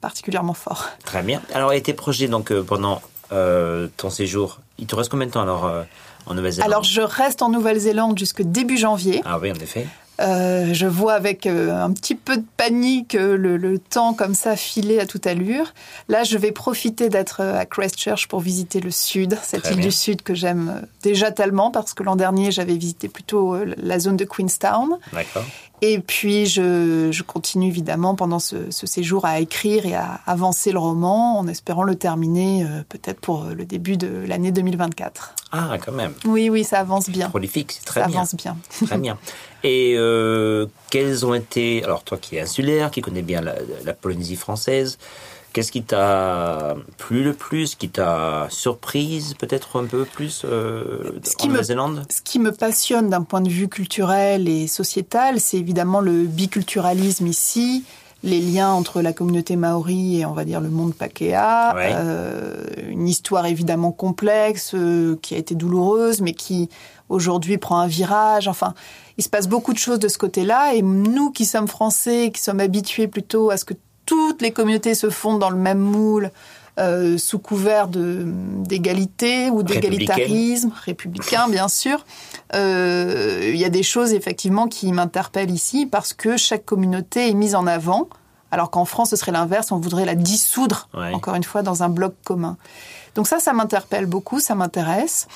particulièrement 0.00 0.54
fort. 0.54 0.86
Très 1.04 1.22
bien. 1.22 1.42
Alors, 1.52 1.72
et 1.72 1.82
tes 1.82 1.92
projets, 1.94 2.28
donc, 2.28 2.52
pendant 2.62 3.02
euh, 3.32 3.88
ton 3.96 4.10
séjour, 4.10 4.60
il 4.78 4.86
te 4.86 4.94
reste 4.96 5.10
combien 5.10 5.26
de 5.26 5.32
temps, 5.32 5.42
alors, 5.42 5.66
euh, 5.66 5.82
en 6.26 6.34
Nouvelle-Zélande 6.34 6.70
Alors, 6.70 6.84
je 6.84 7.00
reste 7.00 7.42
en 7.42 7.50
Nouvelle-Zélande 7.50 8.18
jusque 8.18 8.42
début 8.42 8.76
janvier. 8.78 9.22
Ah 9.24 9.38
oui, 9.38 9.50
en 9.50 9.54
effet. 9.56 9.86
Euh, 10.20 10.74
je 10.74 10.86
vois 10.86 11.12
avec 11.12 11.46
un 11.46 11.92
petit 11.92 12.16
peu 12.16 12.38
de 12.38 12.44
panique 12.56 13.12
le, 13.12 13.56
le 13.56 13.78
temps 13.78 14.14
comme 14.14 14.34
ça 14.34 14.56
filer 14.56 14.98
à 14.98 15.06
toute 15.06 15.28
allure. 15.28 15.72
Là, 16.08 16.24
je 16.24 16.36
vais 16.36 16.50
profiter 16.50 17.08
d'être 17.08 17.40
à 17.40 17.64
Christchurch 17.66 18.26
pour 18.26 18.40
visiter 18.40 18.80
le 18.80 18.90
sud, 18.90 19.38
cette 19.44 19.62
Très 19.62 19.70
île 19.74 19.76
bien. 19.78 19.86
du 19.86 19.92
sud 19.92 20.22
que 20.22 20.34
j'aime 20.34 20.82
déjà 21.04 21.30
tellement 21.30 21.70
parce 21.70 21.94
que 21.94 22.02
l'an 22.02 22.16
dernier, 22.16 22.50
j'avais 22.50 22.76
visité 22.76 23.06
plutôt 23.06 23.56
la 23.76 23.98
zone 24.00 24.16
de 24.16 24.24
Queenstown. 24.24 24.98
D'accord. 25.12 25.44
Et 25.80 26.00
puis, 26.00 26.46
je, 26.46 27.10
je 27.12 27.22
continue 27.22 27.68
évidemment 27.68 28.14
pendant 28.14 28.38
ce, 28.38 28.70
ce 28.70 28.86
séjour 28.86 29.24
à 29.24 29.40
écrire 29.40 29.86
et 29.86 29.94
à 29.94 30.20
avancer 30.26 30.72
le 30.72 30.78
roman 30.78 31.38
en 31.38 31.46
espérant 31.46 31.82
le 31.84 31.94
terminer 31.94 32.64
euh, 32.64 32.82
peut-être 32.88 33.20
pour 33.20 33.44
euh, 33.44 33.54
le 33.54 33.64
début 33.64 33.96
de 33.96 34.24
l'année 34.26 34.50
2024. 34.50 35.34
Ah, 35.52 35.76
quand 35.84 35.92
même. 35.92 36.12
Oui, 36.24 36.50
oui, 36.50 36.64
ça 36.64 36.80
avance 36.80 37.08
bien. 37.08 37.28
Prolifique, 37.28 37.72
c'est 37.72 37.84
très 37.84 38.00
ça 38.00 38.06
bien. 38.06 38.16
avance 38.18 38.34
bien. 38.34 38.56
Très 38.86 38.98
bien. 38.98 39.18
Et 39.62 39.94
euh, 39.96 40.66
quels 40.90 41.24
ont 41.24 41.34
été, 41.34 41.82
alors 41.84 42.02
toi 42.02 42.18
qui 42.18 42.36
es 42.36 42.40
insulaire, 42.40 42.90
qui 42.90 43.00
connais 43.00 43.22
bien 43.22 43.40
la, 43.40 43.54
la 43.84 43.92
Polynésie 43.92 44.36
française, 44.36 44.98
qu'est-ce 45.58 45.72
qui 45.72 45.82
t'a 45.82 46.76
plu 46.98 47.24
le 47.24 47.32
plus, 47.32 47.74
qui 47.74 47.88
t'a 47.88 48.46
surprise 48.48 49.34
peut-être 49.34 49.80
un 49.80 49.86
peu 49.86 50.04
plus 50.04 50.42
euh, 50.44 51.10
Ce 51.24 51.34
en 51.44 51.48
Nouvelle-Zélande? 51.48 52.04
Ce 52.08 52.22
qui 52.22 52.38
me 52.38 52.52
passionne 52.52 53.10
d'un 53.10 53.22
point 53.22 53.40
de 53.40 53.48
vue 53.48 53.66
culturel 53.66 54.48
et 54.48 54.68
sociétal, 54.68 55.40
c'est 55.40 55.56
évidemment 55.56 56.00
le 56.00 56.26
biculturalisme 56.26 57.26
ici, 57.26 57.82
les 58.22 58.38
liens 58.38 58.70
entre 58.70 59.02
la 59.02 59.12
communauté 59.12 59.56
maori 59.56 60.20
et 60.20 60.26
on 60.26 60.32
va 60.32 60.44
dire 60.44 60.60
le 60.60 60.68
monde 60.68 60.94
pakéa, 60.94 61.72
Ouais. 61.74 61.90
euh, 61.92 62.64
une 62.88 63.08
histoire 63.08 63.44
évidemment 63.46 63.90
complexe 63.90 64.76
euh, 64.76 65.18
qui 65.22 65.34
a 65.34 65.38
été 65.38 65.56
douloureuse 65.56 66.20
mais 66.20 66.34
qui 66.34 66.68
aujourd'hui 67.08 67.58
prend 67.58 67.80
un 67.80 67.88
virage. 67.88 68.46
Enfin, 68.46 68.74
il 69.16 69.24
se 69.24 69.28
passe 69.28 69.48
beaucoup 69.48 69.72
de 69.72 69.78
choses 69.78 69.98
de 69.98 70.06
ce 70.06 70.18
côté-là 70.18 70.74
et 70.74 70.82
nous 70.82 71.32
qui 71.32 71.44
sommes 71.44 71.66
français, 71.66 72.30
qui 72.32 72.40
sommes 72.40 72.60
habitués 72.60 73.08
plutôt 73.08 73.50
à 73.50 73.56
ce 73.56 73.64
que 73.64 73.74
toutes 74.08 74.40
les 74.42 74.52
communautés 74.52 74.94
se 74.94 75.10
fondent 75.10 75.38
dans 75.40 75.50
le 75.50 75.56
même 75.68 75.78
moule. 75.80 76.30
euh, 76.80 77.18
sous 77.18 77.40
couvert 77.40 77.88
de- 77.88 78.22
d'égalité 78.68 79.50
ou 79.50 79.64
d'égalitarisme, 79.64 80.70
républicain 80.86 81.48
bien 81.48 81.66
sûr. 81.66 82.04
Euh, 82.54 83.50
Il 83.52 83.56
y 83.58 83.64
a 83.64 83.68
des 83.68 83.82
choses 83.82 84.12
effectivement 84.12 84.68
qui 84.68 84.92
m'interpellent 84.92 85.50
ici 85.50 85.86
parce 85.86 86.12
que 86.14 86.36
chaque 86.36 86.64
communauté 86.64 87.28
est 87.30 87.34
mise 87.34 87.56
en 87.56 87.66
avant, 87.66 88.08
alors 88.52 88.70
qu'en 88.70 88.84
France 88.84 89.10
ce 89.10 89.16
serait 89.16 89.32
l'inverse, 89.32 89.72
on 89.72 89.78
voudrait 89.78 90.04
la 90.04 90.14
dissoudre, 90.14 90.88
Ouais. 90.94 91.12
encore 91.12 91.34
une 91.34 91.42
fois, 91.42 91.62
dans 91.62 91.82
un 91.82 91.88
bloc 91.88 92.14
commun. 92.24 92.56
Donc 93.16 93.26
ça, 93.26 93.40
ça 93.40 93.52
m'interpelle 93.52 94.06
beaucoup, 94.06 94.38
ça 94.38 94.54
m'intéresse. 94.54 95.26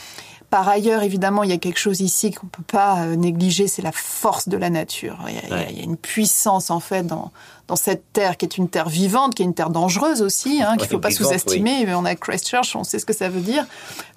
Par 0.48 0.68
ailleurs, 0.68 1.02
évidemment, 1.02 1.42
il 1.42 1.50
y 1.50 1.54
a 1.54 1.58
quelque 1.58 1.78
chose 1.78 2.00
ici 2.02 2.30
qu'on 2.30 2.46
peut 2.46 2.62
pas 2.62 3.00
euh, 3.00 3.16
négliger, 3.16 3.66
c'est 3.68 3.82
la 3.82 3.90
force 3.90 4.48
de 4.48 4.58
la 4.58 4.68
nature. 4.70 5.18
Il 5.26 5.34
y, 5.34 5.38
a, 5.38 5.42
il 5.44 5.48
y 5.48 5.52
a- 5.52 5.56
Ouais. 5.56 5.66
il 5.70 5.78
y 5.78 5.80
a 5.80 5.84
une 5.84 5.96
puissance 5.96 6.70
en 6.70 6.78
fait 6.78 7.04
dans, 7.04 7.32
dans 7.72 7.76
cette 7.76 8.12
terre 8.12 8.36
qui 8.36 8.44
est 8.44 8.58
une 8.58 8.68
terre 8.68 8.90
vivante, 8.90 9.34
qui 9.34 9.40
est 9.40 9.46
une 9.46 9.54
terre 9.54 9.70
dangereuse 9.70 10.20
aussi, 10.20 10.62
hein, 10.62 10.72
qu'il 10.72 10.82
Ouais, 10.82 10.88
faut 10.88 10.98
pas 10.98 11.10
sous-estimer. 11.10 11.86
Mais 11.86 11.94
On 11.94 12.04
a 12.04 12.14
Christchurch, 12.14 12.76
on 12.76 12.84
sait 12.84 12.98
ce 12.98 13.06
que 13.06 13.14
ça 13.14 13.30
veut 13.30 13.40
dire. 13.40 13.64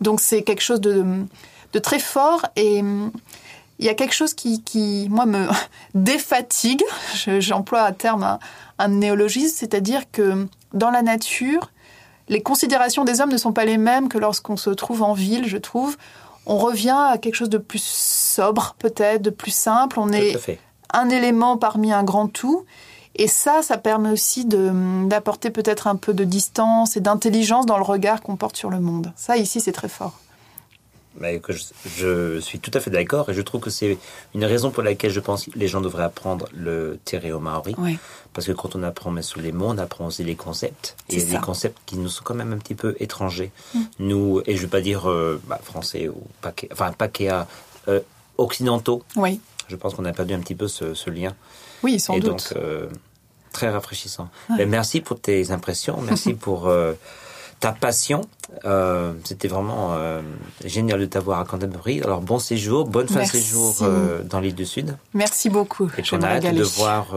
Donc 0.02 0.20
c'est 0.20 0.42
quelque 0.42 0.60
chose 0.62 0.82
de, 0.82 1.06
de 1.72 1.80
très 1.80 2.00
fort 2.00 2.46
et 2.58 2.82
hum, 2.82 3.14
il 3.80 3.86
y 3.86 3.90
a 3.90 3.94
quelque 3.94 4.14
chose 4.14 4.34
qui, 4.34 4.62
qui 4.62 5.08
moi, 5.10 5.26
me 5.26 5.48
défatigue. 5.96 6.84
Je- 7.16 7.40
J'emploie 7.40 7.84
à 7.84 7.94
terme 7.94 8.24
un, 8.24 8.40
un 8.78 8.90
néologisme, 8.90 9.56
c'est-à-dire 9.58 10.12
que 10.12 10.48
dans 10.74 10.90
la 10.92 11.02
nature, 11.02 11.72
les 12.28 12.42
considérations 12.42 13.06
des 13.06 13.22
hommes 13.22 13.32
ne 13.32 13.38
sont 13.38 13.54
pas 13.54 13.64
les 13.64 13.78
mêmes 13.78 14.10
que 14.10 14.18
lorsqu'on 14.18 14.58
se 14.58 14.70
trouve 14.70 15.02
en 15.02 15.14
ville, 15.14 15.48
je 15.48 15.58
trouve. 15.58 15.96
On 16.46 16.58
revient 16.58 16.98
à 17.14 17.18
quelque 17.18 17.36
chose 17.36 17.50
de 17.50 17.58
plus 17.58 17.82
sobre, 17.82 18.76
peut-être, 18.80 19.22
de 19.22 19.30
plus 19.30 19.52
simple. 19.56 19.98
On 20.00 20.12
est 20.12 20.34
un 20.94 21.10
élément 21.10 21.56
parmi 21.58 21.94
un 21.94 22.04
grand 22.04 22.28
tout. 22.28 22.66
Et 23.16 23.28
ça, 23.28 23.62
ça 23.62 23.78
permet 23.78 24.10
aussi 24.10 24.46
de- 24.46 25.08
d'apporter 25.08 25.50
peut-être 25.50 25.88
un 25.88 25.96
peu 25.96 26.14
de 26.14 26.24
distance 26.26 26.98
et 26.98 27.00
d'intelligence 27.02 27.66
dans 27.66 27.78
le 27.78 27.84
regard 27.84 28.22
qu'on 28.22 28.36
porte 28.36 28.58
sur 28.58 28.70
le 28.70 28.80
monde. 28.80 29.14
Ça, 29.16 29.38
ici, 29.38 29.62
c'est 29.62 29.72
très 29.72 29.88
fort. 29.90 30.20
Mais 31.18 31.40
que 31.40 31.54
je, 31.54 31.64
je 31.98 32.40
suis 32.42 32.60
tout 32.60 32.72
à 32.74 32.82
fait 32.82 32.90
d'accord 32.90 33.30
et 33.30 33.34
je 33.34 33.42
trouve 33.42 33.62
que 33.62 33.70
c'est 33.70 33.98
une 34.34 34.44
raison 34.44 34.70
pour 34.70 34.84
laquelle 34.84 35.12
je 35.12 35.22
pense 35.22 35.46
que 35.46 35.52
les 35.56 35.70
gens 35.70 35.80
devraient 35.80 36.04
apprendre 36.04 36.50
le 36.54 37.00
terreo 37.06 37.40
maori. 37.40 37.74
Oui. 37.78 37.98
Parce 38.34 38.48
que 38.48 38.52
quand 38.52 38.76
on 38.76 38.84
apprend 38.84 39.14
les 39.38 39.52
mots, 39.54 39.68
on 39.70 39.78
apprend 39.78 40.08
aussi 40.08 40.26
les 40.26 40.36
concepts. 40.36 40.98
Et 41.10 41.22
ça. 41.22 41.38
concepts 41.40 41.78
qui 41.86 41.96
nous 41.96 42.10
sont 42.10 42.22
quand 42.26 42.34
même 42.36 42.52
un 42.52 42.58
petit 42.58 42.76
peu 42.76 42.98
étrangers. 43.00 43.54
Mm. 43.74 43.80
Nous, 44.00 44.42
et 44.46 44.58
je 44.58 44.62
ne 44.62 44.62
vais 44.64 44.68
pas 44.68 44.82
dire 44.82 45.10
euh, 45.10 45.42
bah, 45.48 45.62
français 45.64 46.10
ou 46.10 46.22
paquet, 46.42 46.68
enfin 46.74 46.92
pakéa, 46.92 47.48
euh, 47.88 48.02
occidentaux. 48.38 49.02
Oui. 49.16 49.40
Je 49.70 49.78
pense 49.78 49.94
qu'on 49.96 50.04
a 50.04 50.12
perdu 50.12 50.34
un 50.34 50.40
petit 50.40 50.54
peu 50.56 50.68
ce, 50.68 50.94
ce 50.94 51.10
lien. 51.10 51.34
Oui, 51.86 52.00
sans 52.00 52.16
et 52.16 52.20
doute. 52.20 52.54
donc, 52.54 52.58
euh, 52.58 52.88
très 53.52 53.70
rafraîchissant. 53.70 54.28
Merci 54.68 55.02
pour 55.02 55.20
tes 55.20 55.52
impressions. 55.52 56.00
Merci 56.02 56.34
pour 56.46 56.68
euh, 56.68 56.94
ta 57.60 57.72
passion. 57.74 58.22
Euh, 58.66 59.14
C'était 59.24 59.48
vraiment 59.48 59.96
génial 60.64 61.00
de 61.00 61.06
t'avoir 61.06 61.40
à 61.40 61.46
Canterbury. 61.46 62.02
Alors, 62.02 62.22
bon 62.22 62.40
séjour, 62.40 62.88
bonne 62.88 63.08
fin 63.08 63.22
de 63.22 63.28
séjour 63.28 63.76
dans 64.26 64.40
l'île 64.40 64.56
du 64.56 64.66
Sud. 64.66 64.98
Merci 65.14 65.52
beaucoup. 65.52 65.90
Et 65.98 66.02
vais 66.02 66.24
a 66.24 66.28
hâte 66.28 66.56
de 66.56 66.64
voir 66.64 67.16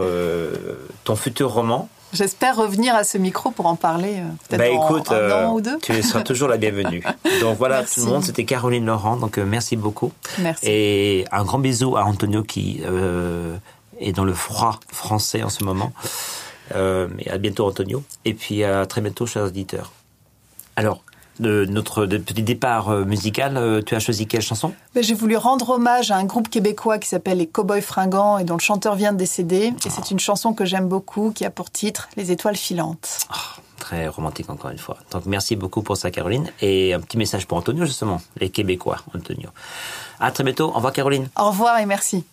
ton 1.03 1.15
futur 1.15 1.51
roman. 1.51 1.89
J'espère 2.11 2.55
revenir 2.55 2.95
à 2.95 3.03
ce 3.03 3.17
micro 3.17 3.51
pour 3.51 3.67
en 3.67 3.75
parler 3.75 4.21
peut-être 4.47 4.57
Bah, 4.57 4.67
écoute, 4.67 5.11
un 5.11 5.15
euh, 5.15 5.45
an 5.45 5.53
ou 5.53 5.61
deux. 5.61 5.77
tu 5.79 6.01
seras 6.01 6.23
toujours 6.23 6.47
la 6.47 6.57
bienvenue. 6.57 7.03
Donc 7.41 7.57
voilà, 7.57 7.79
Merci. 7.79 7.99
tout 7.99 8.05
le 8.07 8.11
monde, 8.11 8.23
c'était 8.23 8.45
Caroline 8.45 8.85
Laurent. 8.85 9.15
Donc 9.15 9.37
euh, 9.37 9.45
merci 9.45 9.75
beaucoup. 9.75 10.11
Merci. 10.39 10.65
Et 10.67 11.25
un 11.31 11.43
grand 11.43 11.59
bisou 11.59 11.97
à 11.97 12.05
Antonio 12.05 12.41
qui 12.43 12.81
euh, 12.83 13.55
est 13.99 14.13
dans 14.13 14.23
le 14.23 14.33
froid 14.33 14.79
français 14.91 15.43
en 15.43 15.49
ce 15.49 15.63
moment. 15.63 15.91
Euh, 16.75 17.07
mais 17.15 17.27
à 17.29 17.37
bientôt 17.37 17.67
Antonio. 17.67 18.03
Et 18.25 18.33
puis 18.33 18.63
à 18.63 18.85
très 18.85 19.01
bientôt, 19.01 19.25
chers 19.25 19.45
auditeurs. 19.45 19.91
Alors, 20.75 21.03
de 21.39 21.65
notre 21.65 22.05
petit 22.05 22.43
départ 22.43 22.89
euh, 22.89 23.05
musical, 23.05 23.57
euh, 23.57 23.81
tu 23.81 23.95
as 23.95 23.99
choisi 23.99 24.27
quelle 24.27 24.41
chanson? 24.41 24.73
Ben, 24.93 25.03
J'ai 25.03 25.13
voulu 25.13 25.37
rendre 25.37 25.69
hommage 25.69 26.11
à 26.11 26.17
un 26.17 26.25
groupe 26.25 26.49
québécois 26.49 26.99
qui 26.99 27.07
s'appelle 27.07 27.37
les 27.37 27.47
Cowboys 27.47 27.81
Fringants 27.81 28.37
et 28.37 28.43
dont 28.43 28.55
le 28.55 28.61
chanteur 28.61 28.95
vient 28.95 29.13
de 29.13 29.17
décéder. 29.17 29.73
Et 29.85 29.89
c'est 29.89 30.11
une 30.11 30.19
chanson 30.19 30.53
que 30.53 30.65
j'aime 30.65 30.87
beaucoup 30.87 31.31
qui 31.31 31.45
a 31.45 31.49
pour 31.49 31.71
titre 31.71 32.09
Les 32.17 32.31
étoiles 32.31 32.57
filantes. 32.57 33.19
Très 33.77 34.09
romantique 34.09 34.49
encore 34.49 34.71
une 34.71 34.77
fois. 34.77 34.97
Donc 35.11 35.25
merci 35.25 35.55
beaucoup 35.55 35.81
pour 35.81 35.95
ça 35.95 36.11
Caroline. 36.11 36.51
Et 36.61 36.93
un 36.93 36.99
petit 36.99 37.17
message 37.17 37.47
pour 37.47 37.57
Antonio 37.57 37.85
justement, 37.85 38.21
les 38.37 38.49
Québécois, 38.49 38.97
Antonio. 39.15 39.49
À 40.19 40.31
très 40.31 40.43
bientôt. 40.43 40.65
Au 40.65 40.73
revoir 40.73 40.91
Caroline. 40.91 41.29
Au 41.37 41.47
revoir 41.47 41.79
et 41.79 41.85
merci. 41.85 42.25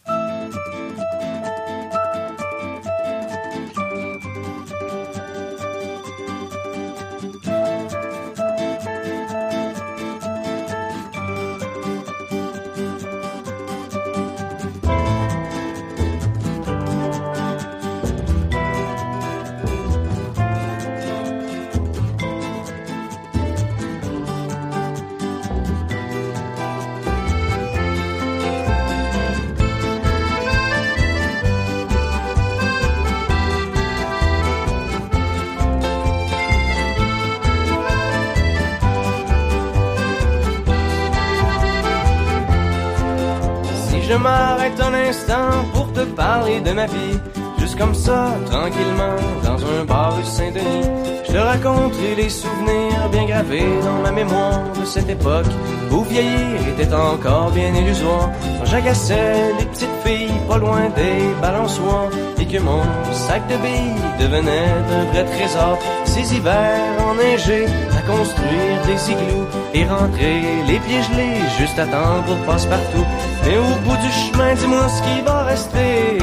Juste 47.59 47.79
comme 47.79 47.95
ça, 47.95 48.35
tranquillement, 48.51 49.17
dans 49.45 49.65
un 49.65 49.85
bar 49.85 50.17
rue 50.17 50.25
Saint-Denis. 50.25 50.89
Je 51.27 51.33
te 51.33 51.39
raconterai 51.39 52.15
les 52.17 52.29
souvenirs 52.29 53.09
bien 53.11 53.27
gravés 53.27 53.81
dans 53.83 54.03
ma 54.03 54.13
mémoire 54.13 54.61
de 54.79 54.85
cette 54.85 55.09
époque 55.09 55.47
où 55.91 56.03
vieillir 56.03 56.61
était 56.73 56.93
encore 56.95 57.51
bien 57.51 57.75
illusoire. 57.75 58.31
Quand 58.59 58.67
j'agaçais 58.67 59.53
les 59.59 59.67
petites 59.67 59.97
filles 60.05 60.41
pas 60.49 60.59
loin 60.59 60.89
des 60.97 61.41
balançoires 61.43 62.11
et 62.39 62.47
que 62.47 62.59
mon 62.59 62.83
sac 63.13 63.43
de 63.49 63.57
billes 63.57 64.03
devenait 64.21 64.69
un 64.93 65.05
vrai 65.13 65.25
trésor. 65.25 65.79
Ces 66.05 66.37
hivers 66.37 67.07
enneigés 67.11 67.67
à 67.99 68.03
construire 68.03 68.79
des 68.87 69.13
igloos 69.13 69.47
et 69.75 69.85
rentrer 69.85 70.43
les 70.69 70.79
pieds 70.79 71.03
gelés 71.03 71.41
juste 71.59 71.79
à 71.79 71.87
temps 71.87 72.23
pour 72.27 72.37
passe-partout. 72.47 73.07
Mais 73.45 73.59
au 73.59 73.75
bout 73.85 73.97
du 73.97 74.11
chemin, 74.13 74.55
dis-moi 74.55 74.89
ce 74.89 75.03
qui 75.03 75.21
va 75.23 75.45
rester 75.45 76.19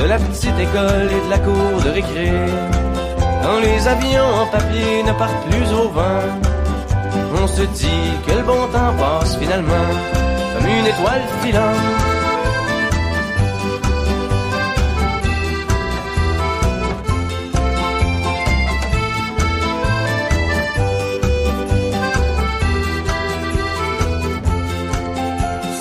de 0.00 0.06
la 0.06 0.18
petite 0.18 0.58
école 0.58 1.08
et 1.16 1.24
de 1.26 1.30
la 1.30 1.38
cour 1.38 1.82
de 1.84 1.90
récré. 1.90 2.30
Quand 3.42 3.58
les 3.60 3.86
avions 3.86 4.30
en 4.42 4.46
papier 4.46 5.02
ne 5.02 5.12
partent 5.12 5.46
plus 5.50 5.72
au 5.72 5.88
vent, 5.88 6.22
on 7.42 7.46
se 7.46 7.62
dit 7.62 8.10
que 8.26 8.32
le 8.32 8.42
bon 8.42 8.66
temps 8.72 8.94
passe 8.98 9.36
finalement 9.36 9.88
comme 10.52 10.66
une 10.66 10.86
étoile 10.86 11.22
filante. 11.42 11.86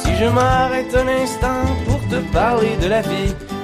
Si 0.02 0.16
je 0.20 0.26
m'arrête 0.26 0.96
un 0.96 1.08
instant 1.24 1.64
pour 1.86 2.00
te 2.10 2.18
parler 2.34 2.76
de 2.82 2.88
la 2.88 3.02
vie, 3.02 3.34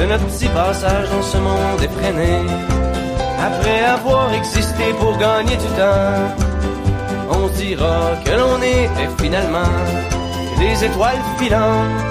de 0.00 0.06
notre 0.06 0.26
petit 0.26 0.48
passage 0.48 1.10
dans 1.10 1.22
ce 1.22 1.36
monde 1.36 1.82
effréné. 1.82 2.32
Après 3.38 3.84
avoir 3.84 4.32
existé 4.32 4.84
pour 4.98 5.16
gagner 5.18 5.56
du 5.56 5.70
temps, 5.78 6.26
on 7.30 7.48
dira 7.48 8.12
que 8.24 8.30
l'on 8.30 8.58
était 8.62 9.10
finalement 9.22 9.76
des 10.58 10.84
étoiles 10.84 11.22
filantes. 11.38 12.09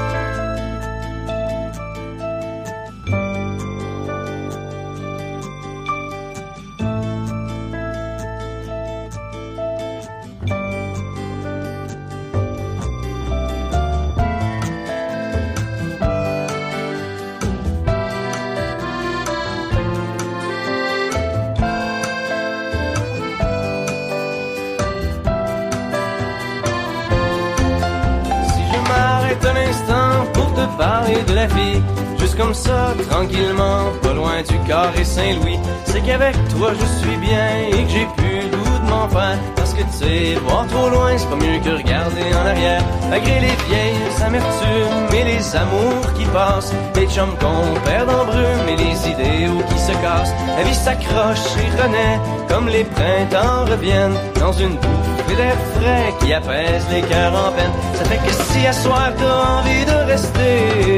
Juste 32.19 32.38
comme 32.38 32.54
ça, 32.54 32.93
tranquillement, 33.10 33.91
pas 34.02 34.13
loin 34.13 34.41
du 34.41 34.58
carré 34.67 35.04
Saint-Louis, 35.04 35.60
c'est 35.86 36.02
qu'avec 36.02 36.36
toi 36.49 36.71
je 36.73 36.86
suis 37.02 37.17
bien 37.17 37.49
et 37.71 37.84
que 37.84 37.89
j'ai 37.89 38.08
plus 38.17 38.41
le 38.52 38.60
de 38.80 38.89
m'en. 38.89 39.08
Parce 39.56 39.73
que 39.73 39.82
tu 39.82 39.91
sais, 39.91 40.36
voir 40.45 40.65
trop 40.67 40.89
loin, 40.89 41.17
c'est 41.17 41.30
pas 41.30 41.36
mieux 41.36 41.60
que 41.63 41.78
regarder 41.78 42.34
en 42.34 42.45
arrière. 42.45 42.82
Malgré 43.10 43.39
les 43.39 43.56
vieilles 43.67 44.23
amertumes 44.25 45.08
et 45.13 45.23
les 45.23 45.56
amours 45.56 46.13
qui 46.17 46.25
passent, 46.25 46.73
les 46.95 47.08
chums 47.08 47.36
qu'on 47.39 47.80
perd 47.82 48.10
en 48.10 48.25
brume 48.25 48.67
et 48.67 48.75
les 48.75 49.10
idéaux 49.10 49.63
qui 49.69 49.80
se 49.80 49.91
cassent, 49.91 50.34
la 50.58 50.63
vie 50.63 50.75
s'accroche 50.75 51.45
et 51.58 51.82
renaît 51.82 52.19
comme 52.49 52.67
les 52.67 52.84
printemps 52.84 53.65
reviennent 53.69 54.17
dans 54.39 54.54
une 54.54 54.75
bouffée 54.75 55.36
d'air 55.36 55.56
frais 55.75 56.13
qui 56.19 56.34
apaise 56.34 56.86
les 56.91 57.02
cœurs 57.02 57.34
en 57.34 57.52
peine. 57.52 57.71
Ça 57.93 58.06
fait 58.06 58.17
que 58.17 58.34
si 58.34 58.65
à 58.65 58.73
soir 58.73 59.12
t'as 59.17 59.60
envie 59.60 59.86
de 59.86 60.12
rester 60.12 60.88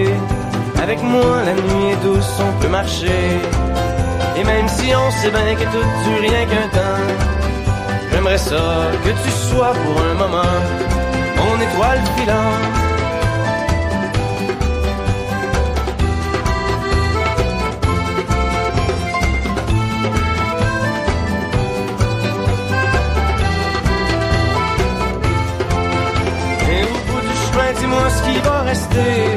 avec 0.82 1.02
moi, 1.04 1.44
la 1.46 1.54
nuit 1.54 1.92
est 1.92 2.04
douce, 2.04 2.34
on 2.40 2.60
peut 2.60 2.70
marcher. 2.70 3.24
Et 4.38 4.44
même 4.44 4.68
si 4.68 4.96
on 4.96 5.12
sait 5.12 5.30
bien 5.30 5.56
que 5.56 5.64
tout 5.74 5.88
dure 6.04 6.22
rien 6.22 6.46
qu'un 6.46 6.68
temps, 6.78 7.08
j'aimerais 8.12 8.38
ça 8.38 8.92
que 9.04 9.10
tu 9.10 9.32
sois 9.50 9.74
pour 9.74 10.02
un 10.02 10.14
moment 10.16 10.60
mon 11.38 11.56
étoile 11.68 12.02
filante. 12.18 12.78
Et 26.70 26.84
au 26.84 27.12
bout 27.12 27.22
du 27.22 27.36
chemin, 27.46 27.72
dis-moi 27.80 28.10
ce 28.10 28.24
qui 28.24 28.40
va 28.40 28.62
rester. 28.62 29.31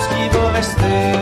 Ce 0.00 0.08
qui 0.14 0.28
va 0.36 0.48
rester. 0.50 1.12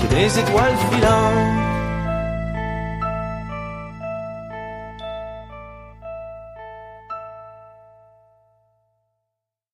Que 0.00 0.06
des 0.14 0.38
étoiles 0.38 0.76
filantes. 0.90 1.59